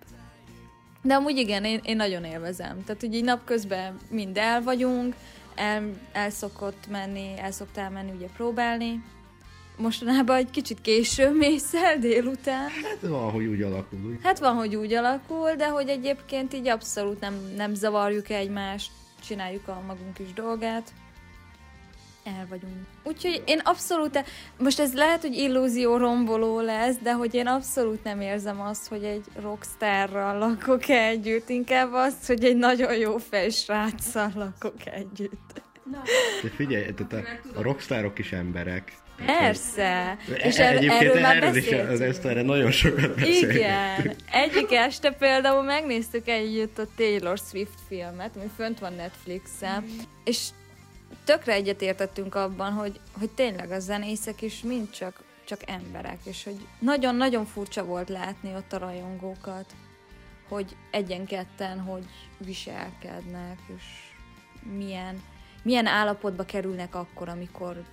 De 1.01 1.13
amúgy 1.13 1.37
igen, 1.37 1.63
én, 1.63 1.79
én 1.83 1.95
nagyon 1.95 2.23
élvezem. 2.23 2.83
Tehát, 2.83 3.01
hogy 3.01 3.13
így 3.13 3.23
napközben 3.23 3.97
mind 4.09 4.37
el 4.37 4.61
vagyunk, 4.61 5.15
el, 5.55 5.89
el 6.11 6.29
szokott 6.29 6.87
menni, 6.89 7.33
el 7.37 7.51
szoktál 7.51 7.89
menni 7.89 8.11
ugye 8.11 8.27
próbálni. 8.35 9.03
Mostanában 9.77 10.35
egy 10.35 10.49
kicsit 10.49 10.81
később 10.81 11.37
mész 11.37 11.73
el 11.73 11.99
délután. 11.99 12.69
Hát 12.83 13.09
van, 13.09 13.31
hogy 13.31 13.45
úgy 13.45 13.61
alakul. 13.61 14.19
Hát 14.23 14.39
van, 14.39 14.55
hogy 14.55 14.75
úgy 14.75 14.93
alakul, 14.93 15.55
de 15.55 15.67
hogy 15.67 15.89
egyébként 15.89 16.53
így 16.53 16.67
abszolút 16.67 17.19
nem, 17.19 17.33
nem 17.55 17.73
zavarjuk 17.73 18.29
egymást, 18.29 18.91
csináljuk 19.27 19.67
a 19.67 19.81
magunk 19.87 20.19
is 20.19 20.33
dolgát. 20.33 20.93
El 22.23 22.45
vagyunk. 22.49 22.75
Úgyhogy 23.03 23.43
én 23.45 23.59
abszolút, 23.63 24.23
most 24.57 24.79
ez 24.79 24.93
lehet, 24.93 25.21
hogy 25.21 25.33
illúzió 25.33 25.97
romboló 25.97 26.59
lesz, 26.59 26.95
de 27.03 27.13
hogy 27.13 27.33
én 27.33 27.47
abszolút 27.47 28.03
nem 28.03 28.21
érzem 28.21 28.61
azt, 28.61 28.87
hogy 28.87 29.03
egy 29.03 29.23
rockstarral 29.41 30.37
lakok 30.37 30.89
együtt, 30.89 31.49
inkább 31.49 31.93
azt, 31.93 32.27
hogy 32.27 32.43
egy 32.43 32.55
nagyon 32.55 32.95
jó 32.97 33.17
fejsráccal 33.17 34.31
lakok 34.35 34.85
együtt. 34.85 35.61
De 36.41 36.49
figyelj, 36.55 36.93
tehát 36.93 37.13
a, 37.13 37.59
a 37.59 37.61
rockstárok 37.61 38.19
is 38.19 38.31
emberek. 38.31 38.93
Persze. 39.25 40.17
És 40.43 40.57
E- 40.57 40.63
er, 40.63 40.75
Egyébként 40.75 41.01
erről 41.01 41.21
már 41.21 41.35
erről 41.35 41.55
is, 41.55 41.65
az 41.65 41.71
beszéltünk. 41.71 42.01
ezt 42.01 42.25
erre 42.25 42.41
nagyon 42.41 42.71
sokat 42.71 43.15
beszéltünk. 43.15 43.53
Igen. 43.53 44.15
Egyik 44.31 44.71
este 44.71 45.11
például 45.11 45.63
megnéztük 45.63 46.27
együtt 46.27 46.77
a 46.77 46.85
Taylor 46.95 47.37
Swift 47.37 47.79
filmet, 47.87 48.35
ami 48.35 48.49
fönt 48.55 48.79
van 48.79 48.93
Netflixen, 48.93 49.85
és 50.23 50.47
tökre 51.23 51.53
egyetértettünk 51.53 52.35
abban, 52.35 52.71
hogy, 52.71 52.99
hogy 53.19 53.29
tényleg 53.29 53.71
a 53.71 53.79
zenészek 53.79 54.41
is 54.41 54.61
mind 54.61 54.89
csak, 54.89 55.23
csak 55.45 55.59
emberek, 55.65 56.17
és 56.23 56.43
hogy 56.43 56.57
nagyon-nagyon 56.79 57.45
furcsa 57.45 57.85
volt 57.85 58.09
látni 58.09 58.53
ott 58.55 58.73
a 58.73 58.77
rajongókat, 58.77 59.65
hogy 60.49 60.75
egyen-ketten 60.91 61.79
hogy 61.79 62.05
viselkednek, 62.37 63.57
és 63.77 63.83
milyen, 64.77 65.21
milyen 65.63 65.85
állapotba 65.85 66.43
kerülnek 66.43 66.95
akkor, 66.95 67.29
amikor 67.29 67.83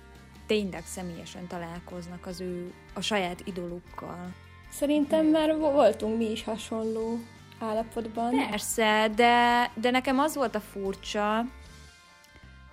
tényleg 0.45 0.85
személyesen 0.85 1.47
találkoznak 1.47 2.25
az 2.25 2.41
ő, 2.41 2.73
a 2.93 3.01
saját 3.01 3.41
idolukkal. 3.45 4.33
Szerintem 4.69 5.25
már 5.25 5.57
vo- 5.57 5.73
voltunk 5.73 6.17
mi 6.17 6.31
is 6.31 6.43
hasonló 6.43 7.19
állapotban. 7.59 8.31
Persze, 8.49 9.11
de, 9.15 9.71
de 9.75 9.91
nekem 9.91 10.19
az 10.19 10.35
volt 10.35 10.55
a 10.55 10.59
furcsa, 10.59 11.45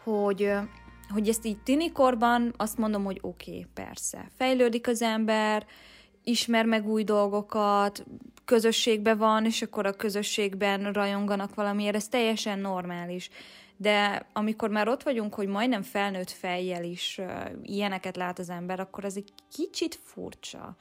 hogy, 0.03 0.53
hogy 1.09 1.29
ezt 1.29 1.47
így 1.47 1.59
tinikorban 1.59 2.55
azt 2.57 2.79
mondom, 2.79 3.05
hogy 3.05 3.19
oké, 3.21 3.51
okay, 3.51 3.67
persze. 3.75 4.31
Fejlődik 4.37 4.89
az 4.89 5.03
ember, 5.03 5.67
ismer 6.25 6.65
meg 6.65 6.89
új 6.89 7.05
dolgokat, 7.05 8.05
közösségben 8.45 9.19
van, 9.19 9.45
és 9.45 9.63
akkor 9.63 9.87
a 9.87 9.97
közösségben 9.97 10.93
rajonganak 10.93 11.55
valamiért, 11.55 11.95
ez 11.95 12.09
teljesen 12.09 12.59
normális. 12.59 13.31
De 13.81 14.27
amikor 14.33 14.71
már 14.71 14.89
ott 14.89 15.03
vagyunk, 15.03 15.35
hogy 15.35 15.49
majdnem 15.49 15.83
felnőtt 15.83 16.31
fejjel 16.31 16.85
is 16.85 17.19
uh, 17.19 17.51
ilyeneket 17.63 18.17
lát 18.17 18.39
az 18.39 18.51
ember, 18.51 18.81
akkor 18.81 19.05
ez 19.05 19.17
egy 19.17 19.33
kicsit 19.53 19.95
furcsa. 19.95 20.77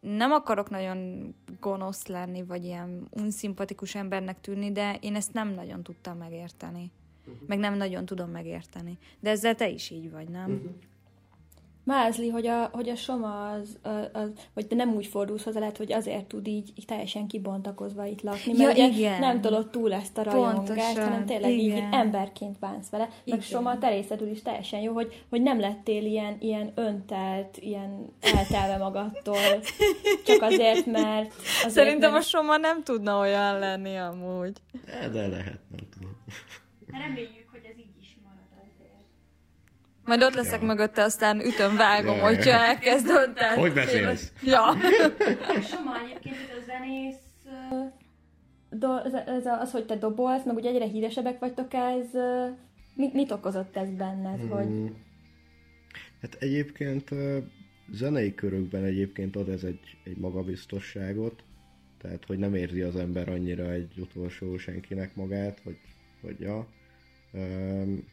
Nem 0.00 0.32
akarok 0.32 0.70
nagyon 0.70 1.28
gonosz 1.60 2.06
lenni, 2.06 2.44
vagy 2.44 2.64
ilyen 2.64 3.08
unszimpatikus 3.10 3.94
embernek 3.94 4.40
tűnni, 4.40 4.72
de 4.72 4.98
én 5.00 5.14
ezt 5.14 5.32
nem 5.32 5.48
nagyon 5.48 5.82
tudtam 5.82 6.18
megérteni. 6.18 6.92
Meg 7.46 7.58
nem 7.58 7.74
nagyon 7.74 8.06
tudom 8.06 8.30
megérteni. 8.30 8.98
De 9.20 9.30
ezzel 9.30 9.54
te 9.54 9.68
is 9.68 9.90
így 9.90 10.10
vagy, 10.10 10.28
nem? 10.28 10.78
Mázli, 11.88 12.28
hogy 12.28 12.46
a, 12.46 12.70
hogy 12.72 12.88
a 12.88 12.94
Soma 12.94 13.50
az, 13.50 13.78
az, 14.12 14.30
vagy 14.54 14.66
te 14.66 14.74
nem 14.74 14.94
úgy 14.94 15.06
fordulsz 15.06 15.44
hozzá, 15.44 15.58
lehet, 15.58 15.76
hogy 15.76 15.92
azért 15.92 16.24
tud 16.24 16.46
így, 16.46 16.72
így 16.74 16.84
teljesen 16.84 17.26
kibontakozva 17.26 18.04
itt 18.04 18.22
lakni, 18.22 18.52
Ja, 18.52 18.66
mert 18.66 18.78
ugye 18.78 18.86
igen. 18.86 19.20
nem 19.20 19.40
tudod 19.40 19.70
túl 19.70 19.92
ezt 19.92 20.18
a 20.18 20.22
rajongást, 20.22 20.98
hanem 20.98 21.26
tényleg 21.26 21.50
így 21.50 21.64
igen. 21.64 21.92
emberként 21.92 22.58
bánsz 22.58 22.88
vele. 22.90 23.04
Meg 23.04 23.20
Igen. 23.24 23.40
Soma 23.40 23.70
a 23.70 23.78
te 23.78 23.88
részedül 23.88 24.28
is 24.28 24.42
teljesen 24.42 24.80
jó, 24.80 24.92
hogy, 24.92 25.24
hogy 25.30 25.42
nem 25.42 25.60
lettél 25.60 26.04
ilyen, 26.04 26.36
ilyen 26.40 26.72
öntelt, 26.74 27.56
ilyen 27.56 28.12
eltelve 28.20 28.76
magadtól, 28.76 29.60
csak 30.26 30.42
azért, 30.42 30.86
mert... 30.86 31.32
Azért, 31.64 31.70
Szerintem 31.74 32.10
a 32.10 32.12
mert... 32.12 32.26
Soma 32.26 32.56
nem 32.56 32.82
tudna 32.82 33.18
olyan 33.18 33.58
lenni 33.58 33.96
amúgy. 33.96 34.56
De, 34.86 35.08
de 35.08 35.26
lehet, 35.26 35.60
nem 35.70 35.88
tudom. 35.90 36.16
Reméljük, 36.86 37.48
hogy 37.50 37.64
ez 37.72 37.78
így 37.78 37.96
is 38.00 38.16
marad 38.24 38.48
azért. 38.52 39.06
Majd 40.08 40.22
ott 40.22 40.34
leszek 40.34 40.60
mögötte, 40.60 41.02
aztán 41.02 41.40
ütöm, 41.40 41.76
vágom, 41.76 42.16
Ja, 42.16 42.24
hogyha 42.24 42.50
ja. 42.50 42.64
elkezd 42.64 43.08
önteni. 43.08 43.60
Hogy 43.60 43.72
beszélsz? 43.72 44.32
Ja. 44.42 44.76
Soma 45.70 46.00
egyébként 46.04 46.36
ez 46.36 46.56
a 46.56 46.64
zenész, 46.66 47.16
do, 48.70 48.96
ez, 49.26 49.46
a, 49.46 49.60
az, 49.60 49.70
hogy 49.70 49.86
te 49.86 49.96
dobolsz, 49.96 50.44
meg 50.44 50.56
ugye 50.56 50.68
egyre 50.70 50.84
híresebbek 50.84 51.38
vagytok, 51.38 51.74
ez 51.74 52.06
mit, 52.94 53.12
mit 53.12 53.30
okozott 53.30 53.76
ez 53.76 53.90
benned, 53.90 54.44
Mm. 54.44 54.48
hogy 54.50 54.92
Hát 56.20 56.36
egyébként 56.38 57.10
zenei 57.92 58.34
körökben 58.34 58.84
egyébként 58.84 59.36
ad 59.36 59.48
ez 59.48 59.62
egy, 59.62 59.96
egy 60.04 60.16
magabiztosságot, 60.16 61.42
tehát 62.02 62.24
hogy 62.26 62.38
nem 62.38 62.54
érzi 62.54 62.80
az 62.80 62.96
ember 62.96 63.28
annyira 63.28 63.70
egy 63.70 63.92
utolsó 63.98 64.58
senkinek 64.58 65.14
magát, 65.14 65.60
hogy, 65.64 65.78
hogy 66.20 66.40
ja. 66.40 66.66
Öm, 67.32 68.04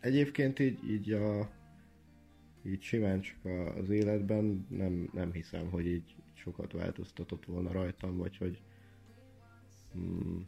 egyébként 0.00 0.58
így, 0.58 0.90
így 0.90 1.12
a 1.12 1.50
így 2.66 2.82
simán 2.82 3.20
csak 3.20 3.36
a- 3.44 3.76
az 3.78 3.90
életben 3.90 4.66
nem, 4.68 5.10
nem 5.12 5.32
hiszem, 5.32 5.70
hogy 5.70 5.86
így 5.86 6.14
sokat 6.34 6.72
változtatott 6.72 7.44
volna 7.44 7.72
rajtam, 7.72 8.16
vagy 8.16 8.36
hogy 8.36 8.60
mm, 9.98 10.38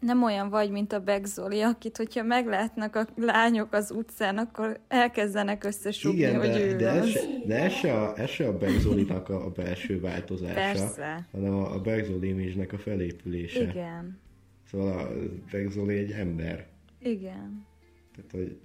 Nem 0.00 0.22
olyan 0.22 0.48
vagy, 0.48 0.70
mint 0.70 0.92
a 0.92 1.00
Begzoli, 1.00 1.60
akit, 1.60 1.96
hogyha 1.96 2.22
meglátnak 2.22 2.96
a 2.96 3.06
lányok 3.16 3.72
az 3.72 3.90
utcán, 3.90 4.38
akkor 4.38 4.80
elkezdenek 4.88 5.64
összesugni, 5.64 6.18
igen, 6.18 6.38
hogy 6.38 6.48
de, 6.48 6.60
ő 6.66 6.76
de 6.76 6.88
ez, 6.88 7.04
az. 7.06 7.28
de 7.46 7.62
ez 7.62 7.72
se 7.72 7.94
a, 8.02 8.18
ez 8.18 8.28
se 8.28 8.48
a 8.48 8.58
Begzolinak 8.58 9.28
a, 9.28 9.44
a 9.44 9.50
belső 9.50 10.00
változása, 10.00 10.54
Persze. 10.54 11.28
hanem 11.32 11.54
a, 11.54 11.74
a 11.74 11.80
Begzoli 11.80 12.28
image 12.28 12.66
a 12.72 12.78
felépülése. 12.78 13.62
Igen. 13.62 14.20
Szóval 14.66 14.98
a 14.98 15.12
Begzoli 15.50 15.96
egy 15.98 16.10
ember. 16.10 16.66
Igen. 16.98 17.66
Tehát, 18.14 18.30
hogy 18.30 18.58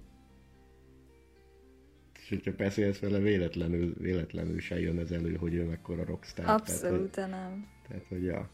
és 2.28 2.34
hogyha 2.34 2.56
beszélsz 2.56 2.98
vele, 2.98 3.18
véletlenül, 3.18 3.94
véletlenül 3.98 4.60
se 4.60 4.80
jön 4.80 4.98
ez 4.98 5.10
elő, 5.10 5.36
hogy 5.36 5.54
ő 5.54 5.64
mekkora 5.64 6.04
rockstar. 6.04 6.44
Tehát, 6.44 6.60
hogy, 6.60 6.70
Abszolút 6.70 7.16
nem. 7.16 7.66
tehát, 7.88 8.04
hogy 8.08 8.24
ja, 8.24 8.48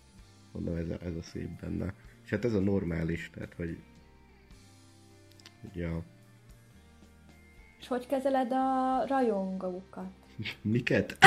mondom, 0.52 0.76
ez 0.76 0.88
a, 0.88 1.04
ez 1.04 1.16
a 1.16 1.22
szép 1.22 1.60
benne. 1.60 1.94
És 2.24 2.30
hát 2.30 2.44
ez 2.44 2.54
a 2.54 2.60
normális, 2.60 3.30
tehát, 3.34 3.54
hogy, 3.54 3.78
hogy 5.60 5.80
ja, 5.80 6.02
És 7.80 7.87
hogy 7.87 8.06
kezeled 8.06 8.52
a 8.52 9.04
rajongókat? 9.06 10.10
Miket? 10.62 11.18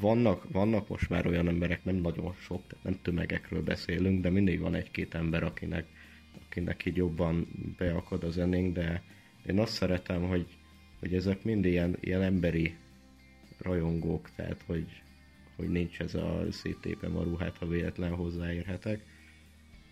vannak, 0.00 0.52
vannak 0.52 0.88
most 0.88 1.08
már 1.08 1.26
olyan 1.26 1.48
emberek, 1.48 1.84
nem 1.84 1.96
nagyon 1.96 2.34
sok, 2.34 2.66
tehát 2.66 2.84
nem 2.84 2.98
tömegekről 3.02 3.62
beszélünk, 3.62 4.22
de 4.22 4.30
mindig 4.30 4.60
van 4.60 4.74
egy-két 4.74 5.14
ember, 5.14 5.42
akinek, 5.42 5.86
akinek 6.44 6.84
így 6.84 6.96
jobban 6.96 7.48
beakad 7.78 8.24
a 8.24 8.30
zenénk, 8.30 8.74
de 8.74 9.02
én 9.46 9.58
azt 9.58 9.72
szeretem, 9.72 10.28
hogy, 10.28 10.46
hogy 11.00 11.14
ezek 11.14 11.42
mind 11.42 11.64
ilyen, 11.64 11.96
ilyen 12.00 12.22
emberi 12.22 12.76
rajongók, 13.58 14.30
tehát 14.36 14.62
hogy, 14.66 15.02
hogy 15.56 15.68
nincs 15.68 16.00
ez 16.00 16.14
a 16.14 16.46
széttépem 16.50 17.16
a 17.16 17.22
ruhát, 17.22 17.56
ha 17.58 17.66
véletlen 17.66 18.14
hozzáérhetek. 18.14 19.00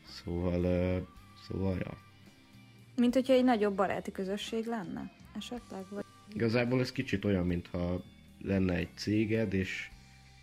Szóval, 0.04 1.08
szóval, 1.48 1.76
ja. 1.78 1.96
Mint 2.96 3.14
hogyha 3.14 3.32
egy 3.32 3.44
nagyobb 3.44 3.74
baráti 3.74 4.12
közösség 4.12 4.66
lenne, 4.66 5.12
esetleg? 5.36 5.84
Vagy... 5.90 6.04
Igazából 6.34 6.80
ez 6.80 6.92
kicsit 6.92 7.24
olyan, 7.24 7.46
mintha 7.46 8.02
lenne 8.42 8.74
egy 8.74 8.90
céged, 8.94 9.52
és, 9.52 9.90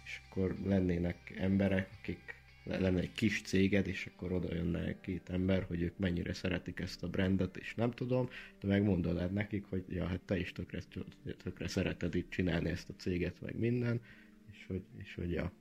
és 0.04 0.22
akkor 0.30 0.56
lennének 0.66 1.34
emberek, 1.38 1.90
akik 2.02 2.39
lenne 2.78 3.00
egy 3.00 3.12
kis 3.12 3.42
céged, 3.42 3.88
és 3.88 4.10
akkor 4.14 4.32
oda 4.32 4.54
jönne 4.54 5.00
két 5.02 5.30
ember, 5.30 5.64
hogy 5.64 5.82
ők 5.82 5.98
mennyire 5.98 6.34
szeretik 6.34 6.80
ezt 6.80 7.04
a 7.04 7.08
brandet, 7.08 7.58
és 7.58 7.76
nem 7.76 7.92
tudom, 7.92 8.30
de 8.60 8.68
megmondod 8.68 9.34
nekik, 9.34 9.66
hogy 9.70 9.84
ja, 9.88 10.06
hát 10.06 10.20
te 10.20 10.38
is 10.38 10.52
tökre, 10.52 10.80
tökre 11.44 11.68
szereted 11.68 12.16
itt 12.16 12.30
csinálni 12.30 12.70
ezt 12.70 12.90
a 12.90 12.94
céget, 12.98 13.42
meg 13.42 13.60
minden, 13.60 14.02
és 14.52 14.66
hogy, 14.68 14.82
és 14.98 15.16
hogy 15.16 15.32
ja, 15.32 15.52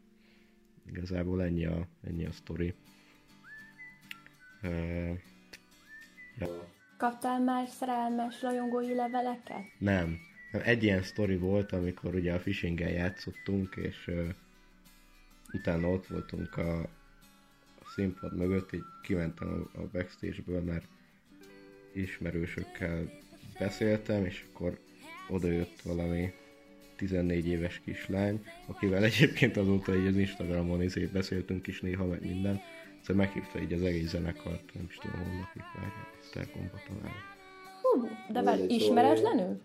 igazából 0.86 1.42
ennyi 1.42 1.66
a, 1.66 1.86
ennyi 2.06 2.24
a 2.24 2.32
sztori. 2.32 2.74
Uh, 4.62 5.18
ja. 6.38 6.72
Kaptál 6.96 7.40
már 7.40 7.68
szerelmes 7.68 8.42
rajongói 8.42 8.94
leveleket? 8.94 9.64
Nem. 9.78 10.18
Nem, 10.52 10.62
Egy 10.64 10.82
ilyen 10.82 11.02
sztori 11.02 11.36
volt, 11.36 11.72
amikor 11.72 12.14
ugye 12.14 12.32
a 12.32 12.38
phishing 12.38 12.80
játszottunk, 12.80 13.76
és 13.76 14.06
uh, 14.06 14.28
utána 15.52 15.88
ott 15.88 16.06
voltunk 16.06 16.56
a 16.56 16.88
színpad 17.94 18.36
mögött, 18.36 18.72
így 18.72 18.84
kimentem 19.02 19.70
a, 19.74 19.80
backstage-ből, 19.92 20.60
mert 20.60 20.88
ismerősökkel 21.92 23.10
beszéltem, 23.58 24.24
és 24.24 24.44
akkor 24.52 24.78
oda 25.28 25.48
jött 25.48 25.80
valami 25.82 26.32
14 26.96 27.46
éves 27.46 27.80
kislány, 27.84 28.44
akivel 28.66 29.04
egyébként 29.04 29.56
azóta 29.56 29.96
így 29.96 30.06
az 30.06 30.16
Instagramon 30.16 30.82
izé 30.82 31.04
beszéltünk 31.04 31.66
is 31.66 31.80
néha, 31.80 32.06
meg 32.06 32.20
minden. 32.20 32.60
Szóval 33.00 33.24
meghívta 33.24 33.60
így 33.60 33.72
az 33.72 33.82
egész 33.82 34.08
zenekart, 34.08 34.74
nem 34.74 34.86
is 34.88 34.96
tudom, 34.96 35.20
várjál, 35.74 36.08
ezt 36.20 36.36
elkomba 36.36 36.80
találni. 36.86 37.20
Hú, 37.82 38.08
de 38.32 38.42
már 38.42 38.58
ismeretlenül? 38.68 39.60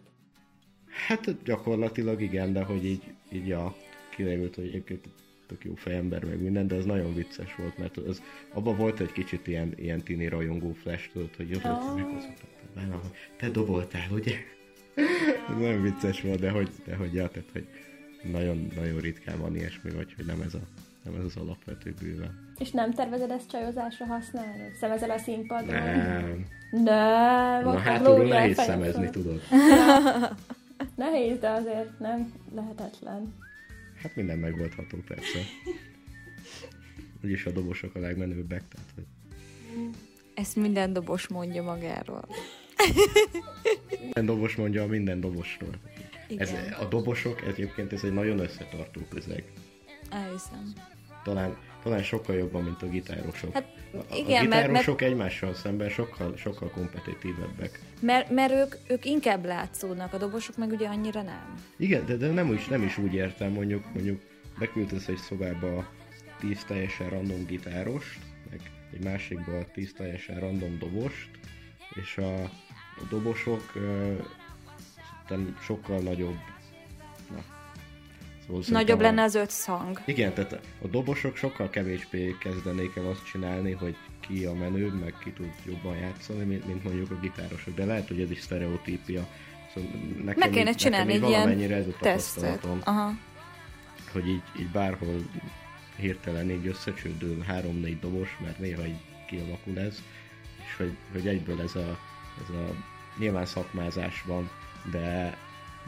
Hát 1.07 1.43
gyakorlatilag 1.43 2.21
igen, 2.21 2.53
de 2.53 2.63
hogy 2.63 2.85
így, 2.85 3.13
így 3.31 3.51
a 3.51 3.75
kiderült, 4.15 4.55
hogy 4.55 4.65
egyébként 4.65 5.07
tök 5.47 5.63
jó 5.63 5.75
fejember 5.75 6.25
meg 6.25 6.41
minden, 6.41 6.67
de 6.67 6.75
az 6.75 6.85
nagyon 6.85 7.13
vicces 7.13 7.55
volt, 7.55 7.77
mert 7.77 7.97
az, 7.97 8.21
abban 8.53 8.77
volt 8.77 8.99
egy 8.99 9.11
kicsit 9.11 9.47
ilyen, 9.47 9.73
ilyen 9.75 10.01
tini 10.01 10.27
rajongó 10.27 10.71
flash, 10.71 11.11
tudod, 11.11 11.35
hogy 11.35 11.49
jött, 11.49 11.65
oh. 11.65 11.95
meghozottam 11.95 12.49
benne, 12.75 12.93
hogy 12.93 13.11
te 13.37 13.49
doboltál, 13.49 14.07
ugye? 14.11 14.35
ez 15.49 15.57
nagyon 15.57 15.81
vicces 15.81 16.21
volt, 16.21 16.39
de 16.39 16.49
hogy, 16.49 16.69
de 16.85 16.95
hogy 16.95 17.13
ja, 17.13 17.27
tehát, 17.27 17.49
hogy 17.51 17.67
nagyon, 18.31 18.67
nagyon 18.75 18.99
ritkán 18.99 19.39
van 19.39 19.55
ilyesmi, 19.55 19.91
vagy 19.91 20.13
hogy 20.15 20.25
nem 20.25 20.41
ez, 20.41 20.53
a, 20.53 20.59
nem 21.03 21.15
ez 21.15 21.23
az 21.25 21.35
alapvető 21.35 21.93
bőve. 22.01 22.31
És 22.57 22.71
nem 22.71 22.93
tervezed 22.93 23.31
ezt 23.31 23.49
csajozásra 23.49 24.05
használni? 24.05 24.71
Szemezel 24.79 25.09
a 25.09 25.17
színpadon? 25.17 25.73
Nem. 25.73 26.45
Nem. 26.71 27.63
Na 27.63 27.77
hátulról 27.77 28.27
nehéz 28.27 28.57
szemezni, 28.57 29.09
tudod? 29.09 29.41
Nehéz, 30.95 31.39
de 31.39 31.49
azért 31.49 31.99
nem 31.99 32.33
lehetetlen. 32.55 33.33
Hát 34.03 34.15
minden 34.15 34.37
megoldható 34.37 34.97
persze. 35.07 35.39
Úgyis 37.23 37.45
a 37.45 37.51
dobosok 37.51 37.95
a 37.95 37.99
legmenőbbek, 37.99 38.63
tehát 38.67 38.89
hogy 38.95 39.03
Ezt 40.33 40.55
minden 40.55 40.93
dobos 40.93 41.27
mondja 41.27 41.63
magáról. 41.63 42.27
minden 43.99 44.25
dobos 44.25 44.55
mondja 44.55 44.83
a 44.83 44.87
minden 44.87 45.19
dobosról. 45.19 45.75
Igen, 46.27 46.47
Ez, 46.47 46.79
a 46.79 46.85
dobosok 46.85 47.41
egyébként 47.41 47.93
ez 47.93 48.03
egy 48.03 48.13
nagyon 48.13 48.39
összetartó 48.39 49.01
közeg. 49.09 49.43
elhiszem. 50.09 50.73
Talán, 51.23 51.57
talán 51.83 52.03
sokkal 52.03 52.35
jobban, 52.35 52.63
mint 52.63 52.81
a 52.81 52.87
gitárosok. 52.89 53.53
Hát 53.53 53.72
a, 53.93 53.97
a 54.13 54.15
igen, 54.15 54.45
mert- 54.45 54.67
gitárosok 54.67 55.01
egymással 55.01 55.53
szemben 55.53 55.89
sokkal, 55.89 56.37
sokkal 56.37 56.69
kompetitívebbek. 56.69 57.79
Mert, 57.99 58.29
mert 58.29 58.51
ők, 58.51 58.75
ők 58.87 59.05
inkább 59.05 59.45
látszódnak, 59.45 60.13
a 60.13 60.17
dobosok 60.17 60.57
meg 60.57 60.71
ugye 60.71 60.87
annyira 60.87 61.21
nem. 61.21 61.53
Igen, 61.77 62.05
de, 62.05 62.15
de 62.15 62.27
nem, 62.27 62.53
is, 62.53 62.67
nem 62.67 62.83
is 62.83 62.97
úgy 62.97 63.13
értem, 63.13 63.51
mondjuk, 63.51 63.93
mondjuk 63.93 64.21
beküldesz 64.59 65.07
egy 65.07 65.17
szobába 65.17 65.89
10 66.39 66.63
teljesen 66.63 67.09
random 67.09 67.45
gitárost, 67.45 68.19
meg 68.49 68.59
egy 68.93 69.03
másikba 69.03 69.65
10 69.73 69.93
teljesen 69.93 70.39
random 70.39 70.77
dobost, 70.79 71.29
és 72.01 72.17
a, 72.17 72.43
a 72.43 73.03
dobosok 73.09 73.71
ö, 73.75 74.13
sokkal 75.61 75.99
nagyobb. 75.99 76.37
Szóval 78.47 78.61
Nagyobb 78.67 78.71
szerintem 78.71 78.97
a- 78.99 79.01
lenne 79.01 79.21
az 79.23 79.35
öt 79.35 79.49
szang. 79.49 80.01
Igen, 80.05 80.33
tehát 80.33 80.53
a 80.81 80.87
dobosok 80.87 81.35
sokkal 81.35 81.69
kevésbé 81.69 82.35
kezdenék 82.39 82.95
el 82.95 83.05
azt 83.05 83.25
csinálni, 83.25 83.71
hogy 83.71 83.95
ki 84.19 84.45
a 84.45 84.53
menőbb, 84.53 84.99
meg 84.99 85.13
ki 85.23 85.31
tud 85.31 85.51
jobban 85.65 85.97
játszani, 85.97 86.43
mint, 86.43 86.83
mondjuk 86.83 87.11
a 87.11 87.19
gitárosok. 87.19 87.75
De 87.75 87.85
lehet, 87.85 88.07
hogy 88.07 88.21
ez 88.21 88.31
is 88.31 88.39
sztereotípia. 88.39 89.27
Szóval 89.73 89.89
nekem 90.17 90.33
Meg 90.39 90.49
kéne 90.49 90.69
így- 90.69 90.75
csinálni 90.75 91.13
nekem 91.17 91.47
egy 91.49 91.57
ilyen 91.59 91.71
ez 91.71 91.87
a 91.87 91.95
tesztet. 91.99 92.67
Aha. 92.83 93.11
hogy 94.11 94.27
így, 94.27 94.41
így 94.59 94.67
bárhol 94.67 95.15
hirtelen 95.97 96.49
így 96.49 96.67
összecsődül 96.67 97.41
három-négy 97.47 97.99
dobos, 97.99 98.37
mert 98.41 98.59
néha 98.59 98.85
így 98.85 98.99
kialakul 99.27 99.79
ez, 99.79 100.01
és 100.65 100.75
hogy, 100.77 100.91
hogy 101.11 101.27
egyből 101.27 101.61
ez 101.61 101.75
a, 101.75 101.99
ez 102.41 102.55
a 102.55 102.73
nyilván 103.19 103.45
szakmázás 103.45 104.23
van, 104.27 104.49
de, 104.91 105.37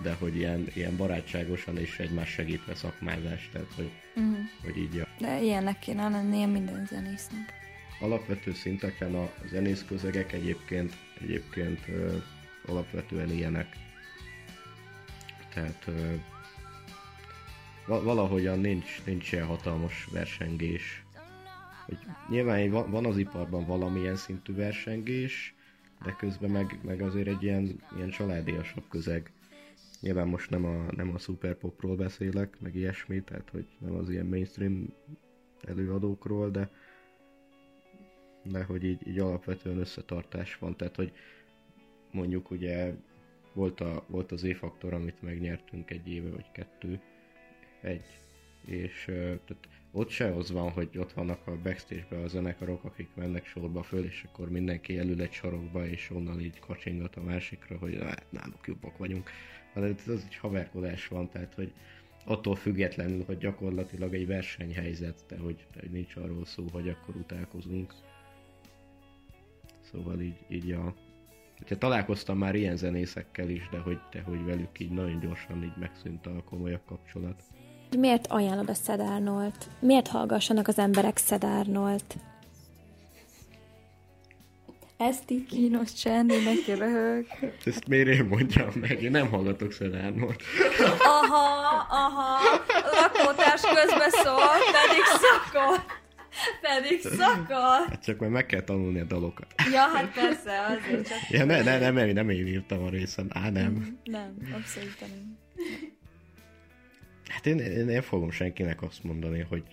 de 0.02 0.14
hogy 0.14 0.36
ilyen, 0.36 0.68
ilyen 0.74 0.98
barátságosan 0.98 1.78
és 1.78 2.00
egymás 2.00 2.30
segítve 2.30 2.76
szakmázás, 2.76 3.50
tehát 3.52 3.72
hogy, 3.76 3.92
Uh-huh. 4.18 4.38
hogy 4.64 4.78
így 4.78 4.98
a, 5.00 5.08
De 5.20 5.42
ilyennek 5.42 5.80
kéne 5.80 6.10
lennie 6.10 6.46
minden 6.46 6.86
zenésznek. 6.86 7.54
alapvető 8.00 8.54
szinteken 8.54 9.16
a 9.16 9.30
zenész 9.50 9.86
közegek 9.88 10.34
egyébként, 10.34 10.94
egyébként 11.22 11.88
ö, 11.88 12.16
alapvetően 12.66 13.32
ilyenek. 13.32 13.68
Tehát 15.54 15.84
ö, 15.88 16.14
va- 17.86 18.04
valahogyan 18.04 18.60
nincs, 18.60 19.02
nincs 19.06 19.32
ilyen 19.32 19.46
hatalmas 19.46 20.08
versengés. 20.12 21.04
Hogy 21.86 21.98
nyilván 22.30 22.70
van, 22.70 22.92
van 22.92 23.06
az 23.06 23.18
iparban 23.18 23.66
valamilyen 23.66 24.16
szintű 24.16 24.54
versengés, 24.56 25.54
de 26.04 26.16
közben 26.18 26.50
meg, 26.50 26.78
meg 26.82 27.02
azért 27.02 27.28
egy 27.28 27.44
ilyen, 27.44 27.80
ilyen 27.96 28.10
családiasabb 28.10 28.84
közeg. 28.90 29.32
Nyilván 30.02 30.28
most 30.28 30.50
nem 30.50 30.66
a, 30.66 30.92
nem 30.92 31.14
a 31.14 31.18
superpopról 31.18 31.96
beszélek, 31.96 32.60
meg 32.60 32.76
ilyesmi, 32.76 33.22
tehát 33.24 33.50
hogy 33.50 33.66
nem 33.80 33.96
az 33.96 34.10
ilyen 34.10 34.26
mainstream 34.26 34.94
előadókról, 35.62 36.50
de, 36.50 36.70
de 38.44 38.64
hogy 38.64 38.84
így, 38.84 39.08
így 39.08 39.20
alapvetően 39.20 39.78
összetartás 39.78 40.58
van, 40.58 40.78
tehát 40.78 40.96
hogy 40.96 41.12
mondjuk 42.12 42.52
ugye 42.52 42.94
volt, 43.54 43.82
a, 43.82 44.04
volt 44.08 44.32
az 44.32 44.44
E-faktor, 44.44 44.94
amit 44.94 45.22
megnyertünk 45.22 45.92
egy 45.92 46.08
éve 46.08 46.30
vagy 46.30 46.52
kettő, 46.52 47.02
egy, 47.82 48.20
és 48.66 49.04
tehát 49.06 49.68
ott 49.92 50.10
se 50.10 50.34
az 50.36 50.52
van, 50.52 50.72
hogy 50.72 50.98
ott 50.98 51.14
vannak 51.14 51.48
a 51.48 51.62
backstage-be 51.62 52.18
a 52.18 52.28
zenekarok, 52.28 52.84
akik 52.84 53.10
mennek 53.16 53.46
sorba 53.46 53.84
föl, 53.84 54.06
és 54.06 54.26
akkor 54.28 54.50
mindenki 54.50 54.98
elül 54.98 55.22
egy 55.22 55.32
sarokba, 55.32 55.88
és 55.88 56.10
onnan 56.10 56.40
így 56.42 56.60
kacsingat 56.60 57.16
a 57.16 57.22
másikra, 57.22 57.78
hogy 57.78 58.04
náluk 58.30 58.68
jobbak 58.68 58.98
vagyunk. 58.98 59.30
Hanem 59.76 59.96
ez 60.08 60.24
egy 60.30 60.36
haverkodás 60.36 61.08
van, 61.08 61.30
tehát 61.30 61.54
hogy 61.54 61.72
attól 62.26 62.56
függetlenül, 62.56 63.24
hogy 63.26 63.38
gyakorlatilag 63.38 64.14
egy 64.14 64.28
versenyhelyzet, 64.28 65.24
de 65.28 65.38
hogy, 65.38 65.66
hogy 65.80 65.92
nincs 65.92 66.16
arról 66.16 66.46
szó, 66.46 66.66
hogy 66.72 66.90
akkor 66.90 67.16
utálkozunk. 67.16 67.94
Szóval 69.92 70.22
így, 70.22 70.38
így 70.48 70.72
a... 70.72 70.94
Hogyha 71.58 71.78
találkoztam 71.78 72.38
már 72.38 72.56
ilyen 72.56 72.78
zenészekkel 72.78 73.50
is, 73.50 73.70
de 73.72 73.78
hogy, 73.78 74.00
de 74.12 74.22
hogy 74.22 74.46
velük 74.46 74.80
így 74.80 74.92
nagyon 74.92 75.20
gyorsan 75.20 75.64
így 75.64 75.78
megszűnt 75.80 76.26
a 76.26 76.44
komolyabb 76.50 76.86
kapcsolat. 76.86 77.44
Miért 77.98 78.28
ajánlod 78.28 78.70
a 78.70 78.74
Szedárnolt? 78.74 79.70
Miért 79.80 80.08
hallgassanak 80.08 80.68
az 80.68 80.80
emberek 80.80 81.18
Szedárnolt? 81.18 82.16
Ezt 84.98 85.32
így 85.32 85.46
Kínos 85.46 85.94
csend, 85.94 86.32
mindenki 86.32 86.74
röhög. 86.74 87.26
Ezt 87.66 87.88
miért 87.88 88.08
én 88.08 88.26
mondjam 88.26 88.70
meg? 88.80 89.02
Én 89.02 89.12
nem 89.12 89.30
hallgatok 89.30 89.72
Szedárnot. 89.72 90.44
Aha, 91.00 91.88
aha, 91.90 92.40
lakótárs 92.92 93.62
közbeszól, 93.62 94.52
pedig 94.72 95.04
szakol. 95.22 95.84
Pedig 96.62 97.02
szakol. 97.02 97.86
Hát 97.90 98.04
csak 98.04 98.20
majd 98.20 98.32
meg 98.32 98.46
kell 98.46 98.62
tanulni 98.62 99.00
a 99.00 99.04
dalokat. 99.04 99.54
Ja, 99.72 99.82
hát 99.82 100.14
persze, 100.14 100.52
azért 100.66 101.08
csak... 101.08 101.18
Ja, 101.30 101.46
ne, 101.46 101.62
ne, 101.62 101.80
nem, 101.80 101.94
nem, 101.94 102.10
nem 102.10 102.30
én 102.30 102.48
írtam 102.48 102.84
a 102.84 102.90
részen. 102.90 103.28
Á, 103.30 103.50
nem. 103.50 104.00
Nem, 104.04 104.38
abszolút 104.54 105.00
nem. 105.00 105.38
Hát 107.28 107.46
én, 107.46 107.60
én 107.60 107.86
nem 107.86 108.02
fogom 108.02 108.32
senkinek 108.32 108.82
azt 108.82 109.04
mondani, 109.04 109.46
hogy 109.50 109.64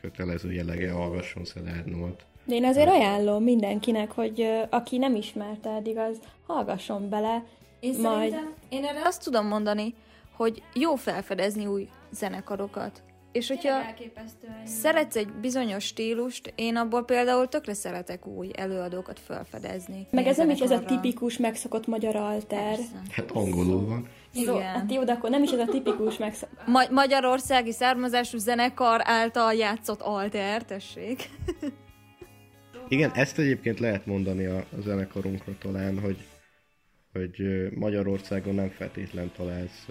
kötelező 0.00 0.52
jellege 0.52 0.90
hallgasson 0.90 1.44
Szedárnot. 1.44 2.26
De 2.44 2.54
én 2.54 2.64
azért 2.64 2.88
ajánlom 2.88 3.42
mindenkinek, 3.42 4.12
hogy 4.12 4.48
aki 4.70 4.98
nem 4.98 5.14
ismerte 5.14 5.70
eddig, 5.70 5.98
az 5.98 6.18
hallgasson 6.46 7.08
bele. 7.08 7.44
Én 7.80 7.94
Majd- 8.00 8.30
szerintem, 8.30 8.54
én 8.68 8.84
erre 8.84 9.00
azt 9.04 9.24
tudom 9.24 9.46
mondani, 9.46 9.94
hogy 10.36 10.62
jó 10.74 10.94
felfedezni 10.94 11.66
új 11.66 11.88
zenekarokat. 12.10 13.02
És 13.32 13.48
hogyha 13.48 13.80
szeretsz 14.64 15.16
egy 15.16 15.32
bizonyos 15.32 15.84
stílust, 15.84 16.52
én 16.56 16.76
abból 16.76 17.04
például 17.04 17.48
tökre 17.48 17.74
szeretek 17.74 18.26
új 18.26 18.50
előadókat 18.54 19.18
felfedezni. 19.18 20.06
Meg 20.10 20.26
ez 20.26 20.36
nem 20.36 20.50
is 20.50 20.60
ez 20.60 20.70
a 20.70 20.84
tipikus 20.84 21.36
megszokott 21.38 21.86
magyar 21.86 22.16
alter. 22.16 22.58
Persze. 22.74 23.02
Hát 23.10 23.30
angolul 23.30 23.86
van. 23.86 24.08
Szó, 24.34 24.40
Igen. 24.56 24.62
hát 24.62 24.92
jó, 24.92 25.04
de 25.04 25.12
akkor 25.12 25.30
nem 25.30 25.42
is 25.42 25.50
ez 25.50 25.58
a 25.58 25.64
tipikus 25.64 26.18
megszokott. 26.18 26.66
Ma- 26.66 26.90
magyarországi 26.90 27.72
származású 27.72 28.38
zenekar 28.38 29.00
által 29.04 29.54
játszott 29.54 30.00
alter, 30.00 30.62
tessék. 30.62 31.30
Igen, 32.92 33.10
ezt 33.14 33.38
egyébként 33.38 33.78
lehet 33.78 34.06
mondani 34.06 34.44
a, 34.44 34.56
a 34.56 34.80
zenekarunkra 34.80 35.58
talán, 35.58 36.00
hogy, 36.00 36.26
hogy 37.12 37.68
Magyarországon 37.74 38.54
nem 38.54 38.68
feltétlen 38.68 39.32
találsz 39.36 39.88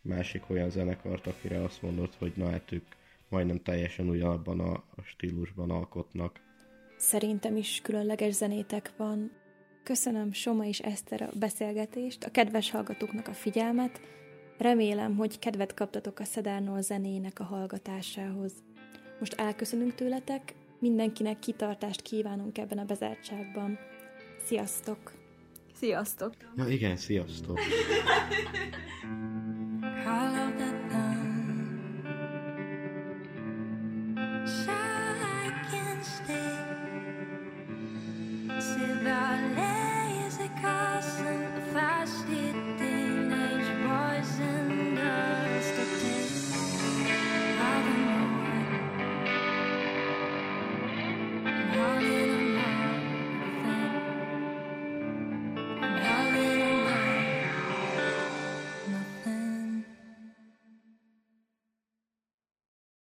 másik 0.00 0.50
olyan 0.50 0.70
zenekart, 0.70 1.26
akire 1.26 1.62
azt 1.62 1.82
mondod, 1.82 2.14
hogy 2.18 2.32
na 2.36 2.50
hát 2.50 2.72
ők 2.72 2.84
majdnem 3.28 3.62
teljesen 3.62 4.08
ugyanabban 4.08 4.60
a, 4.60 4.84
stílusban 5.04 5.70
alkotnak. 5.70 6.40
Szerintem 6.96 7.56
is 7.56 7.80
különleges 7.82 8.34
zenétek 8.34 8.90
van. 8.96 9.30
Köszönöm 9.82 10.32
Soma 10.32 10.64
és 10.64 10.78
Eszter 10.78 11.22
a 11.22 11.38
beszélgetést, 11.38 12.24
a 12.24 12.30
kedves 12.30 12.70
hallgatóknak 12.70 13.28
a 13.28 13.32
figyelmet. 13.32 14.00
Remélem, 14.58 15.16
hogy 15.16 15.38
kedvet 15.38 15.74
kaptatok 15.74 16.18
a 16.18 16.24
Szedárnol 16.24 16.82
zenének 16.82 17.40
a 17.40 17.44
hallgatásához. 17.44 18.52
Most 19.18 19.34
elköszönünk 19.34 19.94
tőletek, 19.94 20.54
mindenkinek 20.82 21.38
kitartást 21.38 22.02
kívánunk 22.02 22.58
ebben 22.58 22.78
a 22.78 22.84
bezártságban. 22.84 23.78
Sziasztok! 24.44 25.12
Sziasztok! 25.74 26.34
Ja 26.56 26.68
igen, 26.68 26.96
sziasztok! 26.96 27.58